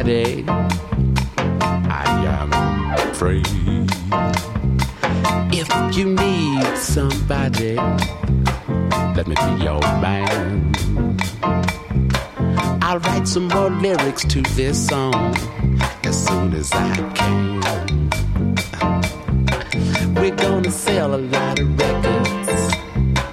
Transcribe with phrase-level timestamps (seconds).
[0.00, 0.44] somebody.
[1.90, 2.04] I
[2.40, 3.42] am free.
[5.52, 7.74] If you need somebody,
[9.14, 10.72] let me be your man.
[12.82, 15.34] I'll write some more lyrics to this song
[16.04, 17.60] as soon as I can.
[20.14, 22.74] We're gonna sell a lot of records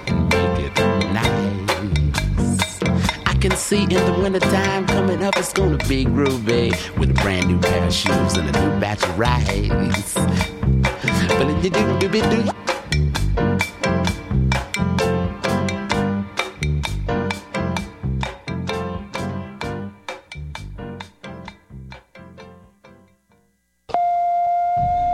[0.06, 0.74] and make it
[1.12, 2.82] nice.
[3.26, 7.58] I can see in the wintertime coming up, gonna be groovy with a brand new
[7.58, 10.12] pair of shoes and a new batch of.
[10.14, 12.50] But do do do do.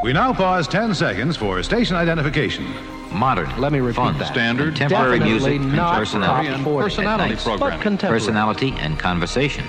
[0.03, 2.67] We now pause 10 seconds for station identification.
[3.15, 3.61] Modern.
[3.61, 4.33] Let me repeat fun, that.
[4.33, 4.77] Standard.
[4.77, 5.77] Contemporary Definitely music.
[5.77, 6.49] not personality.
[6.49, 7.99] top and 40 personality at night, programming.
[7.99, 9.65] Personality and conversation.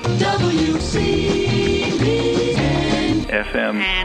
[3.29, 3.95] FM.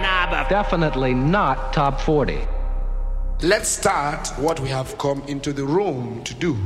[0.48, 2.38] Definitely not top 40.
[3.42, 6.58] Let's start what we have come into the room to do.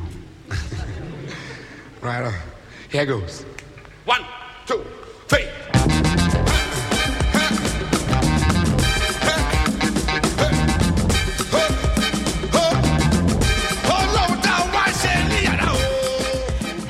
[2.01, 2.35] right on.
[2.91, 3.45] Here goes.
[4.07, 4.25] One,
[4.67, 4.85] two,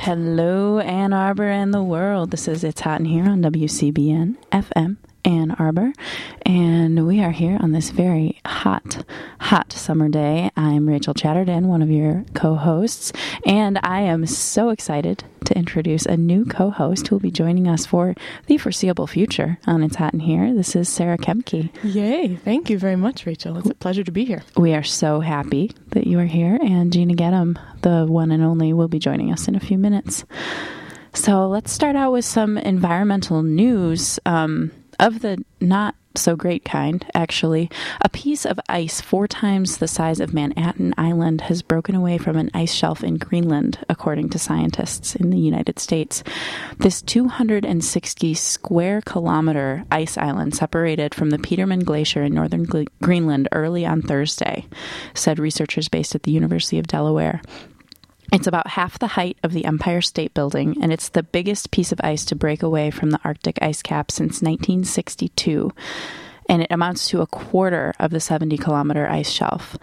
[0.04, 2.30] Hello, Ann Arbor and the world.
[2.30, 5.92] This is It's Hot in Here on WCBN FM Ann Arbor,
[6.44, 9.04] and we are here on this very hot,
[9.40, 10.50] hot summer day.
[10.56, 13.12] I'm Rachel Chatterton, one of your co hosts,
[13.46, 17.68] and I am so excited to introduce a new co host who will be joining
[17.68, 18.14] us for
[18.46, 20.52] the foreseeable future on It's Hot in Here.
[20.54, 21.70] This is Sarah Kemke.
[21.82, 22.36] Yay.
[22.36, 23.56] Thank you very much, Rachel.
[23.58, 24.42] It's a pleasure to be here.
[24.56, 28.72] We are so happy that you are here, and Gina Gedham, the one and only,
[28.72, 30.24] will be joining us in a few minutes.
[31.14, 37.04] So let's start out with some environmental news um, of the not so great kind,
[37.14, 37.70] actually.
[38.00, 42.36] A piece of ice four times the size of Manhattan Island has broken away from
[42.36, 46.22] an ice shelf in Greenland, according to scientists in the United States.
[46.78, 52.64] This 260 square kilometer ice island separated from the Petermann Glacier in northern
[53.02, 54.66] Greenland early on Thursday,
[55.14, 57.42] said researchers based at the University of Delaware.
[58.34, 61.92] It's about half the height of the Empire State Building, and it's the biggest piece
[61.92, 65.70] of ice to break away from the Arctic ice cap since 1962.
[66.48, 69.76] And it amounts to a quarter of the 70 kilometer ice shelf.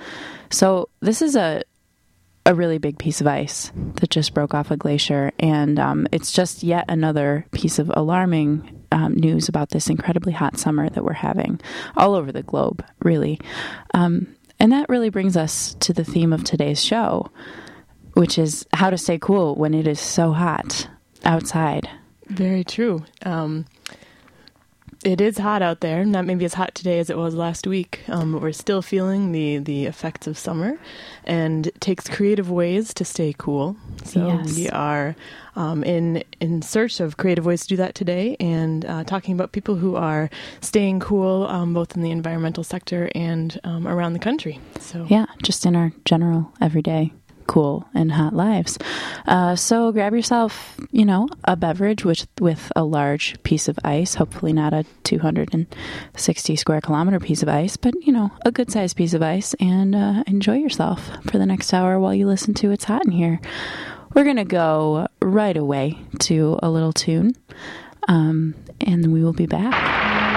[0.50, 1.64] So, this is a
[2.46, 6.34] a really big piece of ice that just broke off a glacier, and um, it's
[6.34, 11.14] just yet another piece of alarming um, news about this incredibly hot summer that we're
[11.14, 11.62] having
[11.96, 13.40] all over the globe, really.
[13.94, 17.32] Um, and that really brings us to the theme of today's show,
[18.14, 20.88] which is how to stay cool when it is so hot
[21.24, 21.90] outside.
[22.28, 23.04] Very true.
[23.24, 23.66] Um,
[25.04, 26.06] it is hot out there.
[26.06, 28.02] Not maybe as hot today as it was last week.
[28.08, 30.78] Um, but we're still feeling the, the effects of summer,
[31.24, 33.76] and it takes creative ways to stay cool.
[34.04, 34.56] So Yes.
[34.56, 35.16] we are
[35.56, 39.54] um, in in search of creative ways to do that today, and uh, talking about
[39.54, 40.30] people who are
[40.62, 44.60] staying cool, um, both in the environmental sector and um, around the country.
[44.80, 47.12] So Yeah, just in our general everyday
[47.52, 48.78] cool and hot lives.
[49.28, 54.16] Uh, so grab yourself, you know, a beverage with with a large piece of ice.
[54.16, 58.96] Hopefully not a 260 square kilometer piece of ice, but you know, a good sized
[58.96, 62.72] piece of ice, and uh, enjoy yourself for the next hour while you listen to
[62.72, 63.42] It's Hot in Here.
[64.14, 67.36] We're gonna go right away to a little tune,
[68.08, 70.32] um, and we will be back.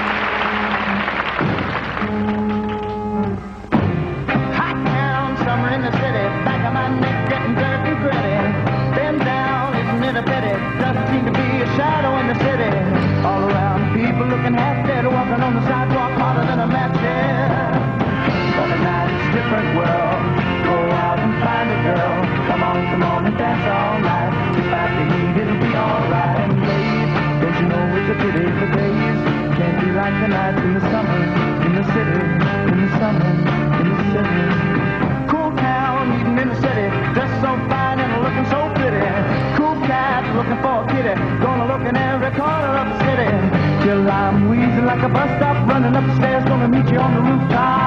[42.24, 43.84] Every corner of the city.
[43.84, 47.14] Till I'm wheezing like a bus stop, running up the stairs, gonna meet you on
[47.14, 47.83] the rooftop.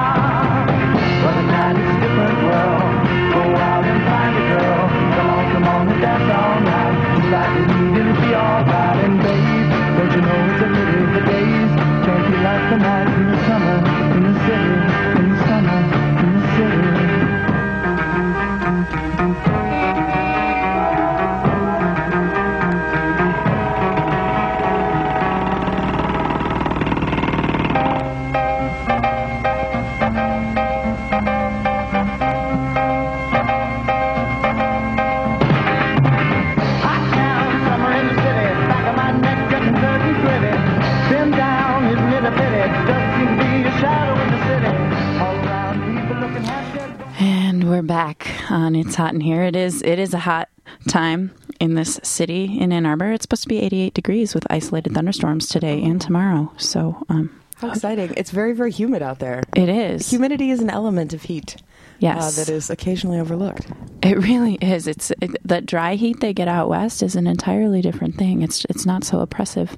[48.58, 49.42] On It's Hot in Here.
[49.44, 50.48] It is it is a hot
[50.88, 53.12] time in this city in Ann Arbor.
[53.12, 56.52] It's supposed to be 88 degrees with isolated thunderstorms today and tomorrow.
[56.56, 58.12] So um, How exciting.
[58.16, 59.42] It's very, very humid out there.
[59.54, 60.10] it is.
[60.10, 61.56] Humidity is an element of heat
[62.00, 63.68] yes, uh, that is occasionally overlooked.
[64.02, 64.86] it really is.
[64.86, 68.42] It's it, that dry heat they get out west is an entirely different thing.
[68.42, 69.76] It's it's not so oppressive.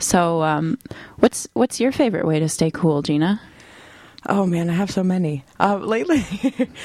[0.00, 0.78] So, um,
[1.18, 3.40] what's what's your favorite way to stay cool, Gina?
[4.26, 5.44] Oh man, I have so many.
[5.60, 6.24] Uh, lately,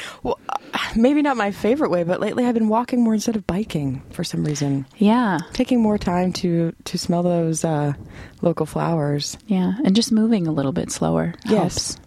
[0.24, 3.46] well, uh, maybe not my favorite way, but lately I've been walking more instead of
[3.48, 4.86] biking for some reason.
[4.98, 7.94] Yeah, Taking more time to to smell those uh,
[8.42, 9.38] local flowers.
[9.48, 11.52] yeah, and just moving a little bit slower helps.
[11.52, 11.98] Yes.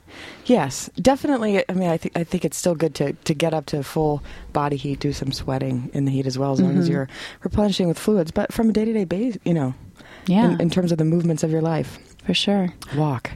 [0.46, 1.62] Yes, definitely.
[1.68, 4.22] I mean, I think I think it's still good to, to get up to full
[4.54, 7.08] body heat, do some sweating in the heat as well, as long as you're
[7.42, 8.30] replenishing with fluids.
[8.30, 9.74] But from a day to day base, you know,
[10.26, 12.72] Yeah, in, in terms of the movements of your life, for sure.
[12.96, 13.32] walk.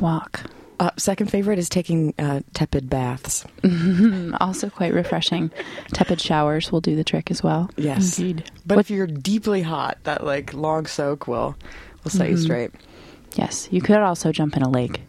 [0.00, 0.40] Walk.
[0.80, 3.44] Uh, second favorite is taking uh, tepid baths.
[4.40, 5.50] Also quite refreshing.
[5.92, 7.68] Tepid showers will do the trick as well.
[7.76, 8.50] Yes, Indeed.
[8.64, 11.54] But What- if you're deeply hot, that like long soak will
[12.02, 12.70] will set you straight.
[13.34, 15.02] Yes, you could also jump in a lake.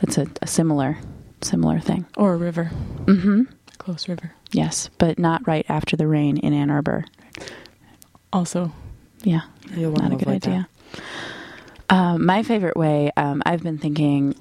[0.00, 0.96] That's a, a similar
[1.42, 2.06] similar thing.
[2.16, 2.70] Or a river.
[3.04, 3.42] Mm-hmm.
[3.78, 4.32] Close river.
[4.52, 7.04] Yes, but not right after the rain in Ann Arbor.
[8.32, 8.72] Also,
[9.24, 9.42] Yeah,
[9.76, 10.48] You'll not a good avoid that.
[10.50, 10.68] idea.
[11.90, 14.34] Um, my favorite way, um, I've been thinking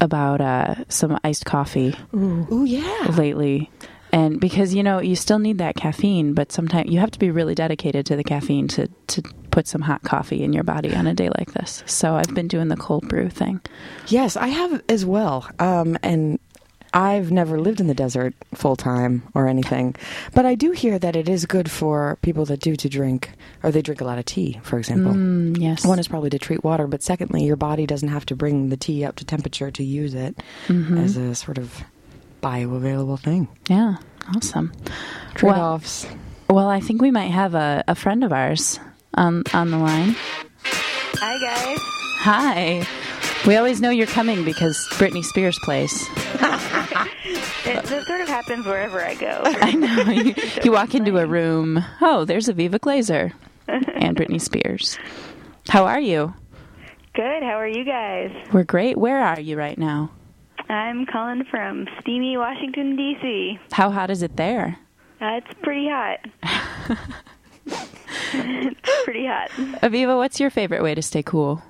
[0.00, 3.06] about uh, some iced coffee Ooh, yeah.
[3.16, 3.70] lately.
[4.10, 7.30] And because, you know, you still need that caffeine, but sometimes you have to be
[7.30, 11.06] really dedicated to the caffeine to, to put some hot coffee in your body on
[11.06, 11.82] a day like this.
[11.84, 13.60] So I've been doing the cold brew thing.
[14.06, 15.46] Yes, I have as well.
[15.58, 16.38] Um, and
[16.94, 19.94] I've never lived in the desert full time or anything,
[20.34, 23.30] but I do hear that it is good for people that do to drink,
[23.62, 25.12] or they drink a lot of tea, for example.
[25.12, 25.84] Mm, yes.
[25.84, 28.76] One is probably to treat water, but secondly, your body doesn't have to bring the
[28.76, 30.36] tea up to temperature to use it
[30.68, 30.98] Mm-hmm.
[30.98, 31.82] as a sort of
[32.42, 33.48] bioavailable thing.
[33.68, 33.96] yeah,
[34.36, 34.72] awesome.
[35.34, 36.06] Trade Well- offs.
[36.50, 38.80] Well, I think we might have a, a friend of ours
[39.12, 40.16] on on the line.
[41.20, 41.78] Hi guys.
[42.20, 42.86] Hi.
[43.46, 46.08] We always know you're coming because Britney Spears plays.
[47.64, 49.42] It, that sort of happens wherever I go.
[49.44, 50.02] I know.
[50.10, 50.34] You,
[50.64, 51.84] you walk into a room.
[52.00, 53.32] Oh, there's Aviva Glazer
[53.66, 54.98] and Britney Spears.
[55.68, 56.32] How are you?
[57.14, 57.42] Good.
[57.42, 58.30] How are you guys?
[58.52, 58.96] We're great.
[58.96, 60.10] Where are you right now?
[60.70, 63.58] I'm calling from steamy Washington D.C.
[63.72, 64.78] How hot is it there?
[65.20, 66.20] Uh, it's pretty hot.
[67.66, 69.50] it's pretty hot.
[69.82, 71.62] Aviva, what's your favorite way to stay cool?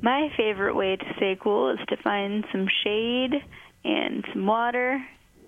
[0.00, 3.42] My favorite way to stay cool is to find some shade
[3.84, 5.04] and some water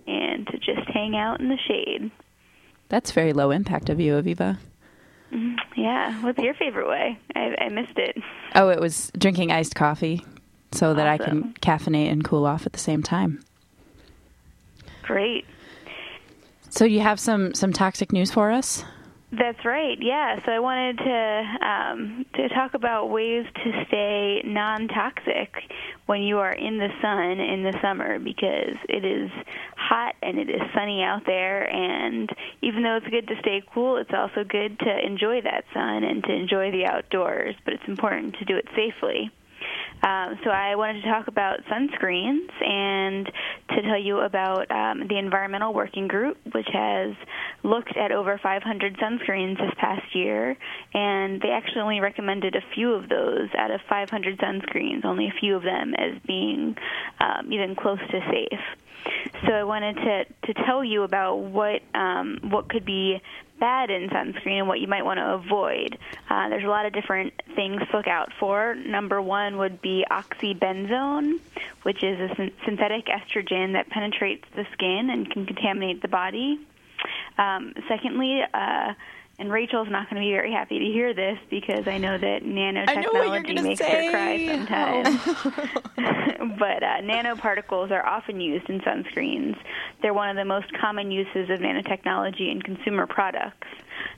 [0.06, 2.11] and to just hang out in the shade.
[2.88, 4.59] That's very low impact of you, Aviva.
[5.32, 5.81] Mm-hmm.
[5.81, 6.21] Yeah.
[6.23, 7.19] What's your favorite way?
[7.35, 8.17] I, I missed it.
[8.55, 10.25] Oh, it was drinking iced coffee
[10.73, 13.43] so that I can caffeinate and cool off at the same time.
[15.03, 15.44] Great.
[16.71, 18.85] So you have some some toxic news for us?
[19.32, 19.97] That's right.
[20.00, 20.44] Yeah.
[20.44, 25.54] So I wanted to um, to talk about ways to stay non-toxic
[26.07, 29.31] when you are in the sun in the summer because it is
[29.76, 32.28] hot and it is sunny out there and
[32.62, 36.25] even though it's good to stay cool it's also good to enjoy that sun and
[36.25, 39.31] to enjoy the outdoors but it's important to do it safely
[40.02, 43.26] um, so I wanted to talk about sunscreens and
[43.71, 47.14] to tell you about um, the Environmental Working Group, which has
[47.62, 50.57] looked at over 500 sunscreens this past year,
[50.95, 55.35] and they actually only recommended a few of those out of 500 sunscreens, only a
[55.38, 56.76] few of them as being
[57.21, 58.61] um, even close to safe.
[59.47, 63.21] So I wanted to to tell you about what um, what could be
[63.61, 65.99] bad in sunscreen and what you might want to avoid.
[66.29, 68.75] Uh, there's a lot of different things to look out for.
[68.75, 71.38] Number one would be oxybenzone,
[71.83, 76.59] which is a syn- synthetic estrogen that penetrates the skin and can contaminate the body.
[77.38, 78.95] Um, secondly, uh,
[79.40, 82.42] and Rachel's not going to be very happy to hear this because I know that
[82.44, 85.18] nanotechnology makes her cry sometimes.
[86.59, 89.56] but uh, nanoparticles are often used in sunscreens.
[90.02, 93.66] They're one of the most common uses of nanotechnology in consumer products.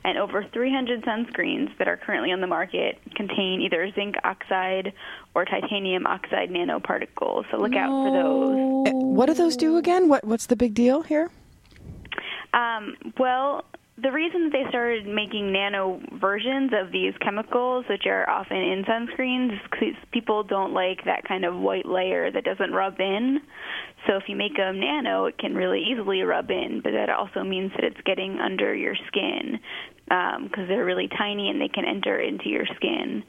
[0.03, 4.91] And over 300 sunscreens that are currently on the market contain either zinc oxide
[5.35, 7.45] or titanium oxide nanoparticles.
[7.49, 8.87] So look out for those.
[8.87, 10.09] Eh, What do those do again?
[10.09, 11.31] What What's the big deal here?
[12.53, 13.65] Um, well,
[14.01, 19.53] the reason they started making nano versions of these chemicals, which are often in sunscreens,
[19.53, 23.41] is 'cause people don't like that kind of white layer that doesn't rub in.
[24.07, 27.43] So if you make them nano, it can really easily rub in, but that also
[27.43, 29.59] means that it's getting under your skin
[30.07, 33.23] because they're really tiny and they can enter into your skin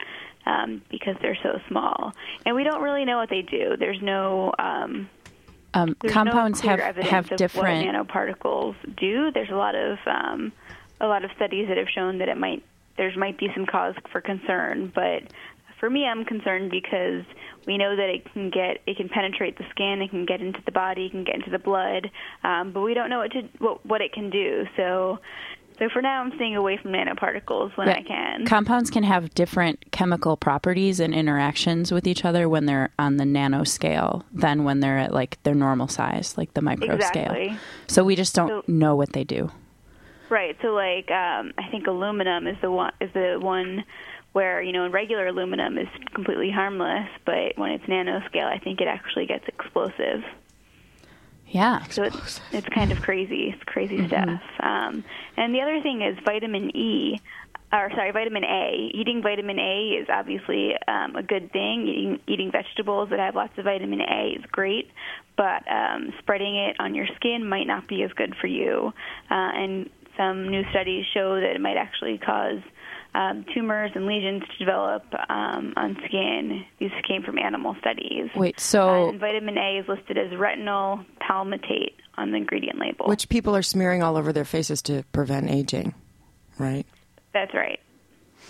[0.46, 2.12] um, because they're so small.
[2.44, 3.76] And we don't really know what they do.
[3.78, 5.08] There's no um,
[5.74, 7.88] Um, compounds no have have different.
[7.88, 9.30] nanoparticles do.
[9.32, 10.52] There's a lot of um,
[11.00, 12.62] a lot of studies that have shown that it might
[12.96, 15.24] there might be some cause for concern, but
[15.80, 17.24] for me, I'm concerned because
[17.66, 20.60] we know that it can get it can penetrate the skin, it can get into
[20.64, 22.10] the body, it can get into the blood,
[22.44, 24.66] um, but we don't know what to what, what it can do.
[24.76, 25.18] So.
[25.78, 27.96] So for now, I'm staying away from nanoparticles when Yeah.
[27.96, 28.46] I can.
[28.46, 33.24] Compounds can have different chemical properties and interactions with each other when they're on the
[33.24, 37.46] nanoscale than when they're at like their normal size, like the micro Exactly.
[37.48, 37.56] scale.
[37.88, 39.50] So we just don't So- know what they do.
[40.28, 40.56] Right.
[40.62, 43.84] So like um I think aluminum is the one is the one
[44.32, 48.88] where, you know, regular aluminum is completely harmless, but when it's nanoscale, I think it
[48.88, 50.24] actually gets explosive.
[51.54, 51.84] Yeah.
[51.84, 53.54] So it's it's kind of crazy.
[53.54, 54.42] It's crazy stuff.
[54.58, 55.04] Um
[55.36, 57.20] and the other thing is vitamin E
[57.72, 58.90] or sorry, vitamin A.
[58.92, 61.88] Eating vitamin A is obviously um, a good thing.
[61.88, 64.90] Eating, eating vegetables that have lots of vitamin A is great,
[65.36, 68.92] but um, spreading it on your skin might not be as good for you.
[69.28, 72.60] Uh, and some new studies show that it might actually cause
[73.14, 76.64] um, tumors and lesions to develop um, on skin.
[76.78, 78.30] These came from animal studies.
[78.34, 83.06] Wait, so and vitamin A is listed as retinol palmitate on the ingredient label.
[83.06, 85.94] Which people are smearing all over their faces to prevent aging,
[86.58, 86.86] right?
[87.32, 87.80] That's right.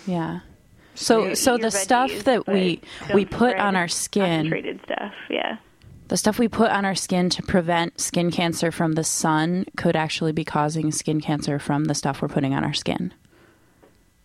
[0.05, 0.39] yeah.
[0.95, 2.81] So You so eat your the stuff that we
[3.13, 5.57] we put on our skin, Concentrated stuff, yeah.
[6.07, 9.95] the stuff we put on our skin to prevent skin cancer from the sun could
[9.95, 13.13] actually be causing skin cancer from the stuff we're putting on our skin.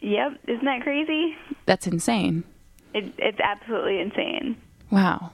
[0.00, 1.36] Yep, isn't that crazy?
[1.66, 2.44] That's insane.
[2.94, 4.56] It, it's absolutely insane.
[4.90, 5.30] Wow.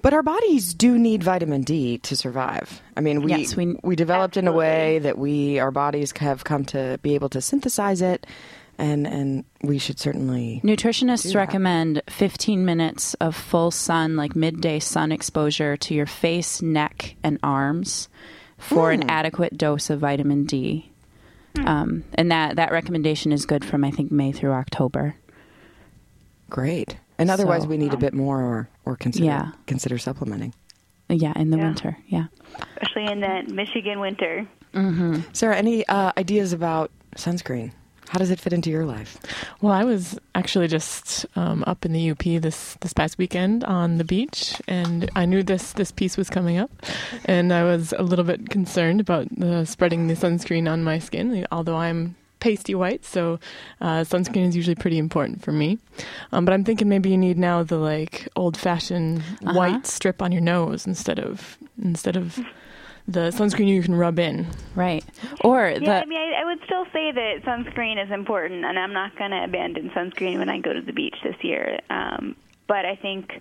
[0.00, 2.80] But our bodies do need vitamin D to survive.
[2.96, 6.44] I mean, we Yes, we- we developed in a way that we our bodies have
[6.44, 8.24] come to be able to synthesize it,
[8.78, 15.10] and and we should certainly Nutritionists recommend 15 minutes of full sun, like midday sun
[15.10, 18.08] exposure to your face, neck, and arms
[18.56, 19.02] for Hmm.
[19.02, 20.90] an adequate dose of vitamin D.
[21.64, 25.16] Um, and that, that recommendation is good from, I think, May through October.
[26.50, 26.96] great.
[27.18, 29.50] And otherwise, So- we need a bit more, or or consider Yeah.
[29.66, 30.54] consider supplementing.
[31.08, 31.64] Yeah, in the Yeah.
[31.64, 31.96] winter.
[32.06, 32.24] Yeah.
[32.80, 34.46] Especially in that Michigan winter.
[35.32, 37.72] Sarah, any uh, ideas about sunscreen?
[38.08, 39.18] How does it fit into your life?
[39.60, 43.98] Well, I was actually just um, up in the UP this this past weekend on
[43.98, 46.70] the beach, and I knew this this piece was coming up,
[47.26, 51.46] and I was a little bit concerned about the spreading the sunscreen on my skin.
[51.52, 53.38] Although I'm pasty white, so
[53.80, 55.76] uh, sunscreen is usually pretty important for me.
[56.32, 59.52] Um, but I'm thinking maybe you need now the like old fashioned Uh-huh.
[59.54, 62.38] white strip on your nose instead of instead of
[63.08, 64.46] the sunscreen you can rub in.
[64.74, 65.04] Right.
[65.42, 68.78] Or Yeah, the I mean, I, I would still say that sunscreen is important, and
[68.78, 71.80] I'm not going to abandon sunscreen when I go to the beach this year.
[71.88, 72.36] Um,
[72.66, 73.40] but I think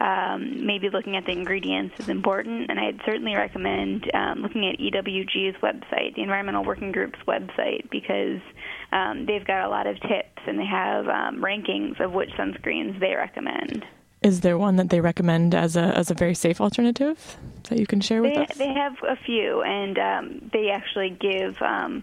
[0.00, 4.78] um, maybe looking at the ingredients is important, and I'd certainly recommend um, looking at
[4.78, 8.40] EWG's website, the Environmental Working Group's website, because
[8.92, 13.00] um, they've got a lot of tips and they have um, rankings of which sunscreens
[13.00, 13.86] they recommend.
[14.26, 17.36] Is there one that they recommend as a as a very safe alternative
[17.68, 18.56] that you can share with They us?
[18.56, 22.02] they have a few, and um, they actually give um,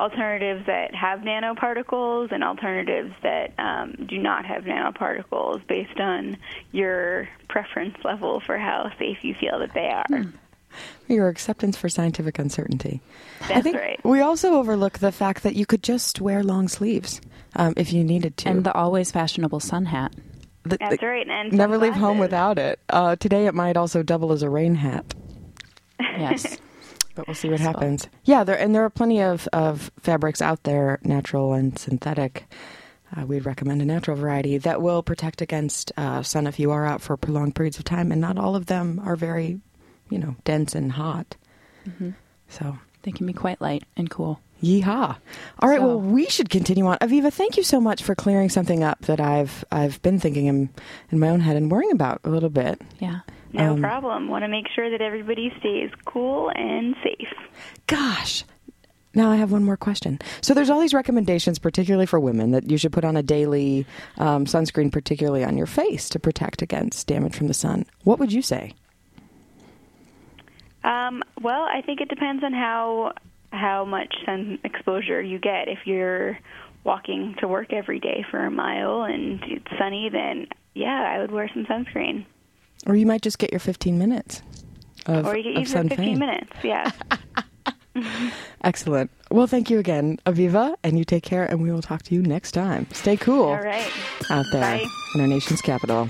[0.00, 6.38] alternatives that have nanoparticles and alternatives that um, do not have nanoparticles, based on
[6.72, 10.24] your preference level for how safe you feel that they are.
[11.06, 13.00] Your acceptance for scientific uncertainty.
[13.42, 14.00] I That's think right.
[14.04, 17.20] we also overlook the fact that you could just wear long sleeves
[17.56, 18.48] um, if you needed to.
[18.48, 20.14] and the always fashionable sun hat.
[20.68, 22.78] The- That's right, and Never leave home without it.
[22.88, 25.04] Uh, today it might also double as a rain hat,
[26.00, 26.58] Yes.
[27.14, 28.08] but we'll see what So- happens.
[28.24, 32.44] Yeah, there and there are plenty of, of fabrics out there, natural and synthetic.
[33.16, 36.84] Uh, we'd recommend a natural variety that will protect against uh, sun if you are
[36.84, 39.60] out for prolonged periods of time, and not all of them are very,
[40.10, 41.34] you know, dense and hot.
[41.88, 42.10] Mm-hmm.
[42.50, 44.40] So they can be quite light and cool.
[44.62, 45.16] Yeehaw!
[45.60, 46.98] All right, So- well, we should continue on.
[46.98, 50.68] Aviva, thank you so much for clearing something up that I've I've been thinking in,
[51.12, 52.80] in my own head and worrying about a little bit.
[52.98, 53.20] Yeah.
[53.52, 54.28] No Um, problem.
[54.28, 57.32] Want to make sure that everybody stays cool and safe.
[57.86, 58.44] Gosh.
[59.14, 60.18] Now I have one more question.
[60.42, 63.86] So there's all these recommendations, particularly for women, that you should put on a daily
[64.18, 67.86] um, sunscreen, particularly on your face, to protect against damage from the sun.
[68.04, 68.74] What would you say?
[70.84, 73.12] Um, well, I think it depends on how
[73.52, 75.68] how much sun exposure you get.
[75.68, 76.38] If you're
[76.84, 81.30] walking to work every day for a mile and it's sunny, then yeah, I would
[81.30, 82.24] wear some sunscreen.
[82.86, 84.42] Or you might just get your 15 minutes
[85.06, 86.18] of, or you get sun 15 fame.
[86.18, 86.52] minutes.
[86.62, 86.90] Yeah.
[88.62, 89.10] Excellent.
[89.30, 92.22] Well, thank you again, Aviva, and you take care, and we will talk to you
[92.22, 92.86] next time.
[92.92, 93.90] Stay cool All right.
[94.30, 94.86] out there Bye.
[95.14, 96.08] in our nation's capital.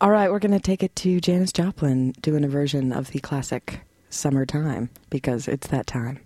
[0.00, 3.18] All right, we're going to take it to Janis Joplin doing a version of the
[3.18, 3.80] classic
[4.16, 6.25] Summertime because it's that time.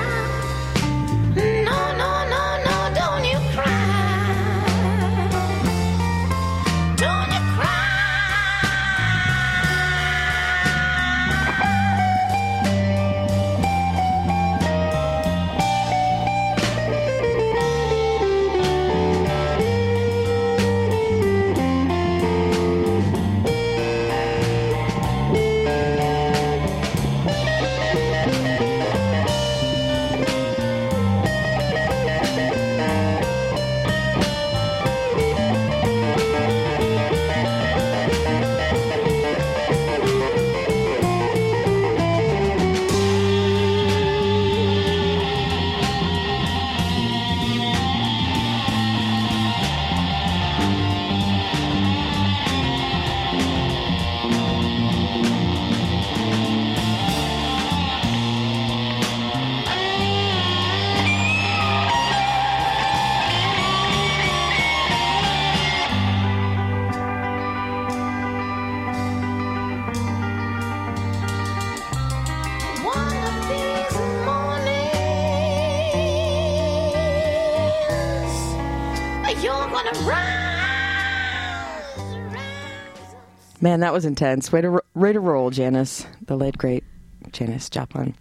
[83.61, 84.51] Man, that was intense.
[84.51, 86.83] Way to, way to roll, Janis, the late great
[87.31, 88.15] Janis Joplin.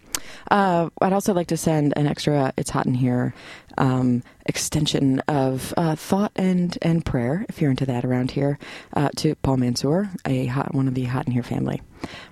[0.51, 3.35] Uh, I'd also like to send an extra "It's Hot in Here"
[3.79, 8.59] um, extension of uh, thought and and prayer, if you're into that around here,
[8.95, 11.81] uh, to Paul Mansour, a hot one of the Hot in Here family.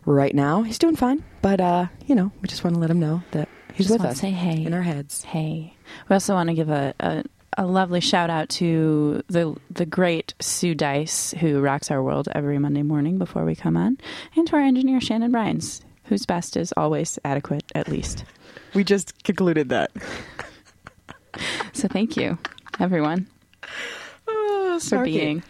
[0.04, 3.00] Right now, he's doing fine, but uh, you know, we just want to let him
[3.00, 4.20] know that he's Just with us.
[4.20, 4.64] say hey.
[4.64, 5.24] in our heads.
[5.24, 5.74] Hey.
[6.08, 7.24] We also want to give a, a,
[7.58, 12.58] a lovely shout out to the the great Sue Dice, who rocks our world every
[12.58, 13.98] Monday morning before we come on,
[14.36, 18.24] and to our engineer Shannon Rhines, whose best is always adequate, at least.
[18.74, 19.90] We just concluded that.
[21.72, 22.38] So thank you,
[22.80, 23.26] everyone,
[24.28, 25.42] ah, for being.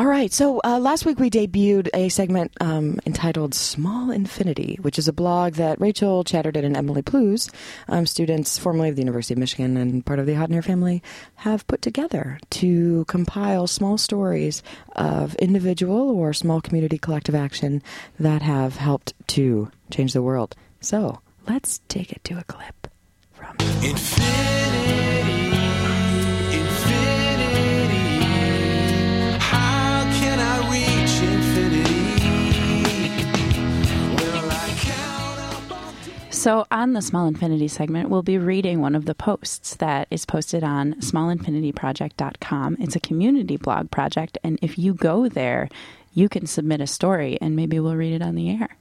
[0.00, 0.32] All right.
[0.32, 5.12] So uh, last week we debuted a segment um, entitled Small Infinity, which is a
[5.12, 7.50] blog that Rachel Chatterton and Emily Plews,
[7.86, 10.62] um, students formerly of the University of Michigan and part of the Hot in Here
[10.62, 11.02] family,
[11.34, 14.62] have put together to compile small stories
[14.96, 17.82] of individual or small community collective action
[18.18, 20.56] that have helped to change the world.
[20.80, 22.86] So let's take it to a clip
[23.34, 23.54] from.
[23.58, 25.09] How
[36.40, 40.24] So, on the Small Infinity segment, we'll be reading one of the posts that is
[40.24, 42.78] posted on smallinfinityproject.com.
[42.80, 45.68] It's a community blog project, and if you go there,
[46.14, 48.74] you can submit a story and maybe we'll read it on the air.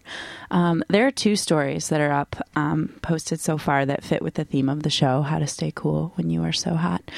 [0.52, 4.36] Um, there are two stories that are up um, posted so far that fit with
[4.36, 7.12] the theme of the show how to stay cool when you are so hot.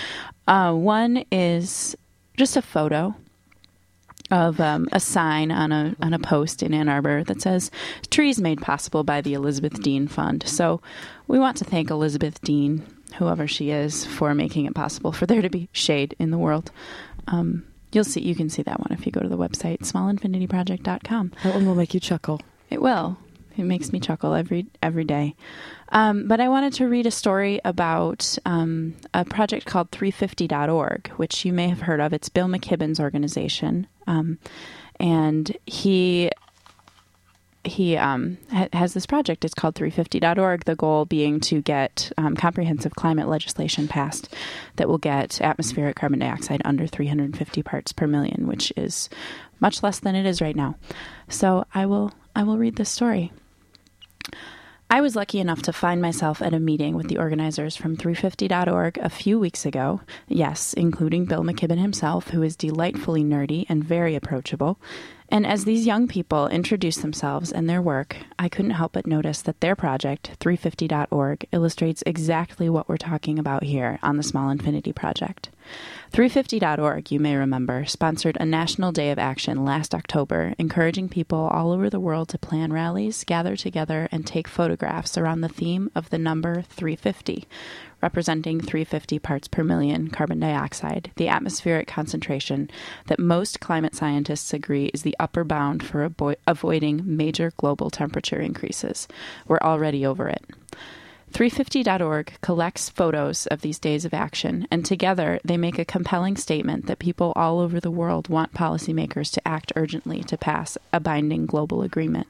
[0.47, 1.95] Uh, one is
[2.35, 3.13] just a photo
[4.31, 7.69] of um, a sign on a on a post in Ann Arbor that says
[8.09, 10.81] "Trees made possible by the Elizabeth Dean Fund." So
[11.27, 12.85] we want to thank Elizabeth Dean
[13.17, 16.71] whoever she is for making it possible for there to be shade in the world.
[17.27, 18.21] Um, you'll see.
[18.21, 21.33] You can see that one if you go to the website smallinfinityproject.com.
[21.43, 22.41] That one will make you chuckle.
[22.69, 23.17] It will.
[23.57, 25.35] It makes me chuckle every every day.
[25.89, 31.43] Um, but I wanted to read a story about um, a project called 350.org, which
[31.43, 32.13] you may have heard of.
[32.13, 34.39] It's Bill McKibben's organization, um,
[34.99, 36.31] and he
[37.63, 39.45] he um, ha- has this project.
[39.45, 40.65] It's called 350.org.
[40.65, 44.33] The goal being to get um, comprehensive climate legislation passed
[44.77, 49.09] that will get atmospheric carbon dioxide under 350 parts per million, which is
[49.59, 50.75] much less than it is right now.
[51.29, 53.31] So I will I will read this story.
[54.89, 58.97] I was lucky enough to find myself at a meeting with the organizers from 350.org
[58.97, 60.01] a few weeks ago.
[60.27, 64.77] Yes, including Bill McKibben himself, who is delightfully nerdy and very approachable.
[65.31, 69.41] And as these young people introduced themselves and their work, I couldn't help but notice
[69.43, 74.91] that their project, 350.org, illustrates exactly what we're talking about here on the Small Infinity
[74.91, 75.49] Project.
[76.11, 81.71] 350.org, you may remember, sponsored a national day of action last October, encouraging people all
[81.71, 86.09] over the world to plan rallies, gather together, and take photographs around the theme of
[86.09, 87.47] the number 350,
[88.01, 92.69] representing 350 parts per million carbon dioxide, the atmospheric concentration
[93.07, 96.09] that most climate scientists agree is the upper bound for
[96.47, 99.07] avoiding major global temperature increases.
[99.47, 100.43] We're already over it.
[101.31, 106.87] 350.org collects photos of these days of action, and together they make a compelling statement
[106.87, 111.45] that people all over the world want policymakers to act urgently to pass a binding
[111.45, 112.27] global agreement.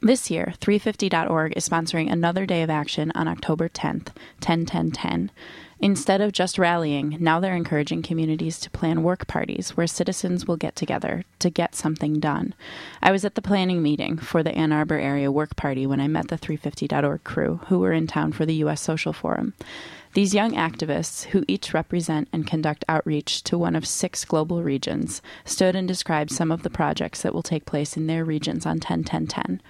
[0.00, 5.30] This year, 350.org is sponsoring another day of action on October 10th, 10 10 10.
[5.80, 10.56] Instead of just rallying, now they're encouraging communities to plan work parties where citizens will
[10.56, 12.54] get together to get something done.
[13.02, 16.06] I was at the planning meeting for the Ann Arbor area work party when I
[16.06, 18.80] met the 350.org crew who were in town for the U.S.
[18.80, 19.54] Social Forum.
[20.14, 25.20] These young activists, who each represent and conduct outreach to one of six global regions,
[25.44, 28.80] stood and described some of the projects that will take place in their regions on
[28.80, 29.60] 10 10 10.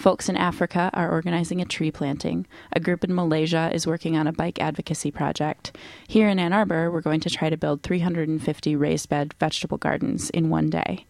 [0.00, 2.46] Folks in Africa are organizing a tree planting.
[2.72, 5.76] A group in Malaysia is working on a bike advocacy project.
[6.08, 10.30] Here in Ann Arbor, we're going to try to build 350 raised bed vegetable gardens
[10.30, 11.04] in one day.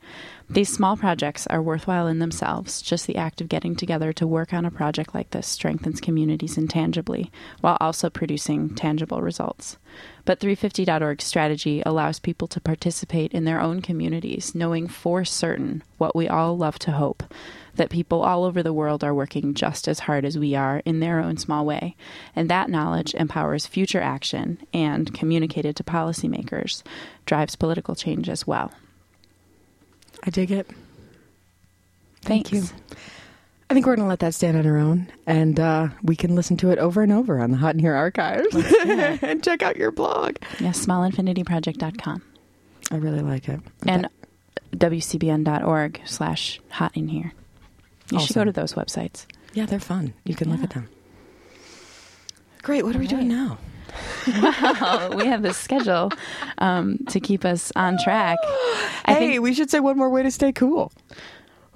[0.48, 2.82] These small projects are worthwhile in themselves.
[2.82, 6.58] Just the act of getting together to work on a project like this strengthens communities
[6.58, 9.78] intangibly, while also producing tangible results.
[10.24, 16.16] But 350.org's strategy allows people to participate in their own communities, knowing for certain what
[16.16, 17.22] we all love to hope
[17.80, 21.00] that people all over the world are working just as hard as we are in
[21.00, 21.96] their own small way.
[22.36, 26.82] And that knowledge empowers future action and, communicated to policymakers,
[27.24, 28.70] drives political change as well.
[30.22, 30.66] I dig it.
[32.20, 32.50] Thanks.
[32.50, 32.68] Thank you.
[33.70, 36.34] I think we're going to let that stand on our own, and uh, we can
[36.34, 39.78] listen to it over and over on the Hot in Here archives and check out
[39.78, 40.36] your blog.
[40.58, 42.20] Yes, smallinfinityproject.com.
[42.90, 43.60] I really like it.
[43.86, 44.06] And
[44.76, 47.32] wcbn.org slash hot in here.
[48.10, 49.26] You should go to those websites.
[49.52, 50.14] Yeah, they're fun.
[50.24, 50.88] You can look at them.
[52.62, 52.84] Great.
[52.84, 53.58] What are we doing now?
[54.28, 56.12] Wow, we have this schedule
[56.58, 58.38] um, to keep us on track.
[58.44, 60.92] I hey, think- we should say one more way to stay cool.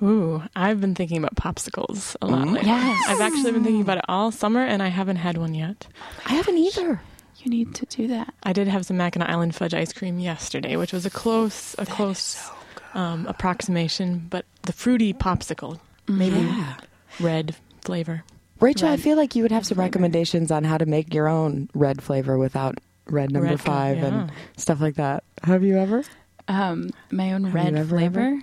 [0.02, 2.46] Ooh, I've been thinking about popsicles a lot.
[2.46, 2.52] Mm.
[2.54, 2.68] lately.
[2.68, 3.04] Yes.
[3.08, 5.86] I've actually been thinking about it all summer, and I haven't had one yet.
[6.26, 7.00] I haven't either.
[7.38, 8.34] You need to do that.
[8.42, 11.86] I did have some Mackinac Island fudge ice cream yesterday, which was a close, a
[11.86, 12.50] close
[12.94, 16.76] um, approximation, but the fruity popsicle, maybe Yeah.
[17.20, 18.24] red flavor.
[18.60, 21.68] Rachel, I feel like you would have some recommendations on how to make your own
[21.74, 24.06] red flavor without red number Red five yeah.
[24.06, 25.24] and stuff like that.
[25.42, 26.02] Have you ever?
[26.48, 28.38] Um, my own Have red you ever, flavor.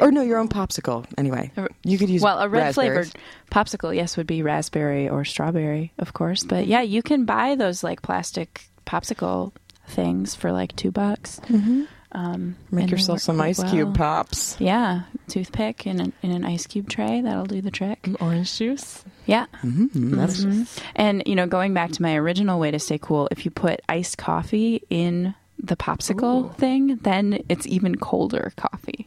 [0.00, 1.04] Or no, your own popsicle.
[1.18, 1.50] Anyway,
[1.82, 3.10] you could use well, a red flavored
[3.50, 6.44] popsicle, yes, would be raspberry or strawberry, of course.
[6.44, 9.52] But yeah, you can buy those like plastic popsicle
[9.88, 11.40] things for like two bucks.
[11.46, 11.88] Mhm.
[12.12, 14.56] Um, Make yourself some ice cube pops.
[14.60, 17.20] Yeah, toothpick in an, in an ice cube tray.
[17.20, 18.08] That'll do the trick.
[18.20, 19.04] Orange juice.
[19.26, 19.46] Yeah.
[19.62, 20.66] Mm, that's Mhm.
[20.96, 23.80] And you know, going back to my original way to stay cool, if you put
[23.88, 29.06] iced coffee in the popsicle thing, then it's even colder coffee.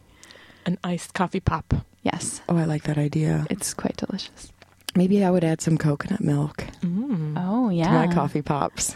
[0.65, 1.73] An iced coffee pop.
[2.03, 3.45] Yes, Oh, I like that idea.
[3.49, 4.51] it's quite delicious.
[4.95, 7.33] Maybe I would add some coconut milk Mm.
[7.35, 8.95] Oh yeah, to my coffee pops.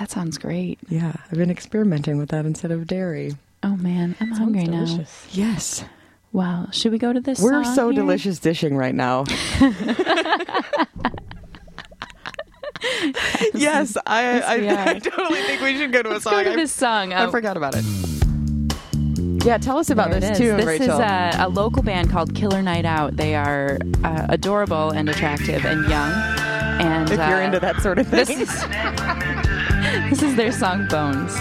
[0.00, 0.78] That sounds great.
[0.88, 3.36] Yeah, I've been experimenting with that instead of dairy.
[3.62, 5.04] Oh man, I'm hungry now.
[5.30, 5.84] Yes,
[6.32, 7.40] Wow, should we go to this?
[7.40, 8.00] we're so here?
[8.02, 9.24] delicious dishing right now.
[13.54, 14.90] yes, I, I.
[14.90, 16.44] I totally think we should go to a Let's song.
[16.44, 17.12] go to this song.
[17.12, 17.84] I Oh, forgot about it.
[19.44, 20.86] Yeah, tell us about there this tune, This Rachel.
[20.94, 23.16] is a, a local band called Killer Night Out.
[23.16, 26.12] They are uh, adorable and attractive and young.
[26.80, 28.46] And If you're uh, into that sort of thing.
[30.12, 31.36] Is, this is their song Bones.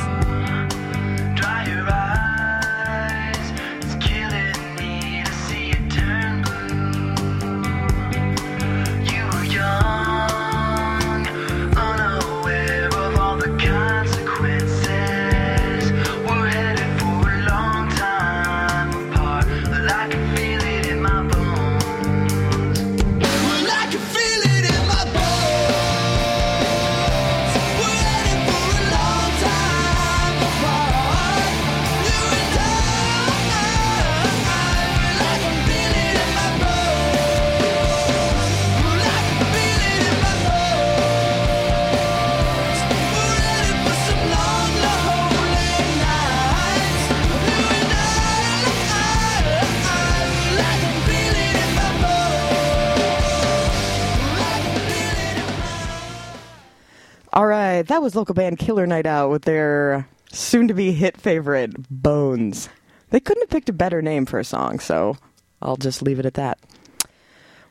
[57.31, 62.69] All right, that was local band Killer Night Out with their soon-to-be hit favorite, Bones.
[63.11, 65.15] They couldn't have picked a better name for a song, so
[65.61, 66.57] I'll just leave it at that.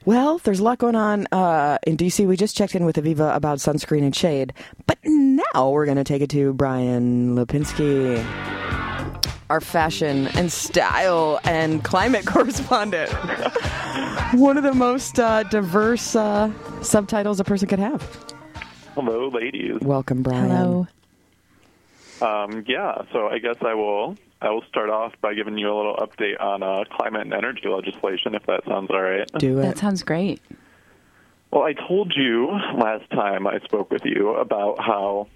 [0.05, 2.25] Well, there's a lot going on uh, in DC.
[2.27, 4.53] We just checked in with Aviva about sunscreen and shade,
[4.87, 8.25] but now we're going to take it to Brian Lipinski,
[9.51, 13.13] our fashion and style and climate correspondent.
[14.35, 18.38] One of the most uh, diverse uh, subtitles a person could have.
[18.95, 19.81] Hello, ladies.
[19.81, 20.51] Welcome, Brian.
[20.51, 20.87] Hello.
[22.21, 24.17] Um, yeah, so I guess I will.
[24.41, 27.69] I will start off by giving you a little update on uh, climate and energy
[27.69, 29.29] legislation, if that sounds all right.
[29.39, 29.63] Do it.
[29.63, 30.41] That sounds great.
[31.51, 35.29] Well, I told you last time I spoke with you about how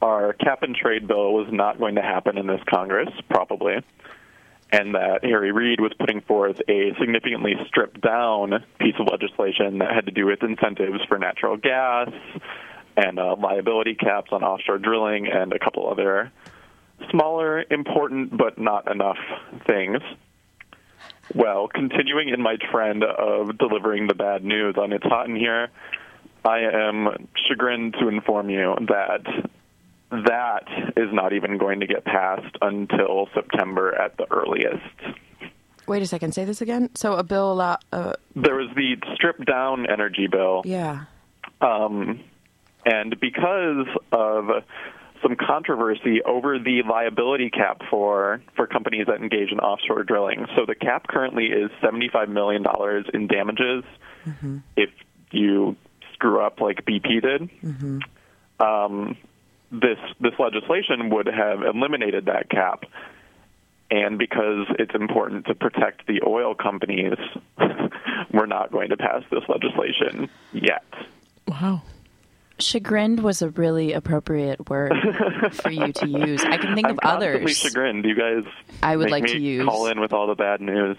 [0.00, 3.82] our cap and trade bill was not going to happen in this Congress, probably,
[4.72, 9.92] and that Harry Reid was putting forth a significantly stripped down piece of legislation that
[9.92, 12.10] had to do with incentives for natural gas
[13.00, 16.30] and uh, liability caps on offshore drilling and a couple other
[17.10, 19.16] smaller, important, but not enough
[19.66, 20.00] things.
[21.34, 25.68] Well, continuing in my trend of delivering the bad news on It's Hot in Here,
[26.44, 29.24] I am chagrined to inform you that
[30.10, 30.64] that
[30.96, 34.82] is not even going to get passed until September at the earliest.
[35.86, 36.34] Wait a second.
[36.34, 36.90] Say this again.
[36.94, 37.78] So a bill allow.
[37.92, 40.62] Uh, There was the stripped down energy bill.
[40.64, 41.04] yeah.
[41.62, 42.20] Um,
[42.84, 44.64] and because of
[45.22, 50.46] some controversy over the liability cap for for companies that engage in offshore drilling.
[50.56, 52.64] So the cap currently is $75 million
[53.12, 53.84] in damages
[54.76, 54.90] if
[55.30, 55.76] you
[56.14, 57.50] screw up like BP did.
[58.60, 59.16] Um,
[59.70, 62.84] this this legislation would have eliminated that cap.
[63.92, 67.16] And because it's important to protect the oil companies,
[68.32, 70.84] we're not going to pass this legislation yet.
[71.48, 71.82] Wow.
[72.60, 74.92] Chagrined was a really appropriate word
[75.52, 76.42] for you to use.
[76.44, 77.56] I can think I'm of constantly others.
[77.56, 78.04] chagrined.
[78.04, 78.44] You guys
[78.82, 79.64] I would make like me to use.
[79.64, 80.96] call in with all the bad news.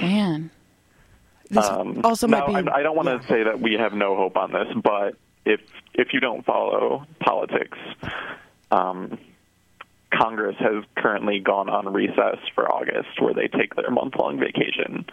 [0.00, 0.50] Man.
[1.56, 4.16] Um, also might now, be- I, I don't want to say that we have no
[4.16, 5.60] hope on this, but if
[5.94, 7.76] if you don't follow politics,
[8.70, 9.18] um,
[10.14, 15.04] Congress has currently gone on recess for August, where they take their month long vacation.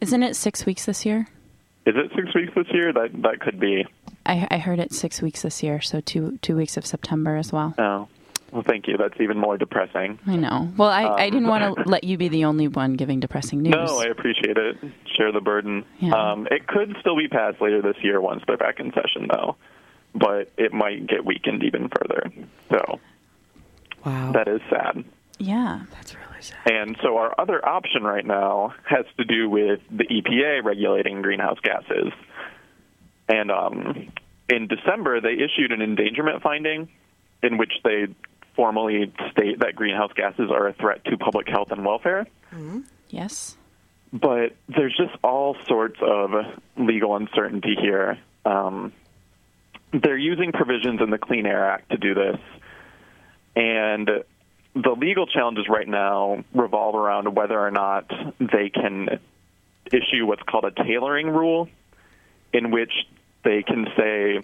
[0.00, 1.26] Isn't it six weeks this year?
[1.86, 2.92] Is it six weeks this year?
[2.92, 3.86] That that could be.
[4.28, 7.52] I, I heard it six weeks this year, so two two weeks of September as
[7.52, 7.74] well.
[7.78, 8.08] Oh,
[8.52, 8.96] well, thank you.
[8.96, 10.18] That's even more depressing.
[10.26, 10.70] I know.
[10.76, 13.62] Well, I, I Um, didn't want to let you be the only one giving depressing
[13.62, 13.72] news.
[13.74, 14.76] No, I appreciate it.
[15.16, 15.84] Share the burden.
[15.98, 16.14] Yeah.
[16.14, 19.56] Um, it could still be passed later this year once they're back in session, though.
[20.14, 22.30] But it might get weakened even further.
[22.70, 23.00] So
[24.06, 24.32] Wow.
[24.32, 25.04] that is sad.
[25.38, 25.80] yeah.
[25.92, 26.70] That's really sad.
[26.72, 31.58] And so our other option right now has to do with the EPA regulating greenhouse
[31.62, 32.12] gases.
[33.28, 34.10] And um,
[34.48, 36.88] in December, they issued an endangerment finding
[37.42, 38.06] in which they
[38.56, 42.26] formally state that greenhouse gases are a threat to public health and welfare.
[43.08, 43.56] Yes.
[44.12, 46.30] But there's just all sorts of
[46.76, 48.18] legal uncertainty here.
[48.44, 48.92] Um,
[49.92, 52.38] they're using provisions in the Clean Air Act to do this.
[53.54, 54.10] And
[54.74, 59.20] the legal challenges right now revolve around whether or not they can
[59.86, 61.68] issue what's called a tailoring rule,
[62.52, 62.92] in which
[63.44, 64.40] they can say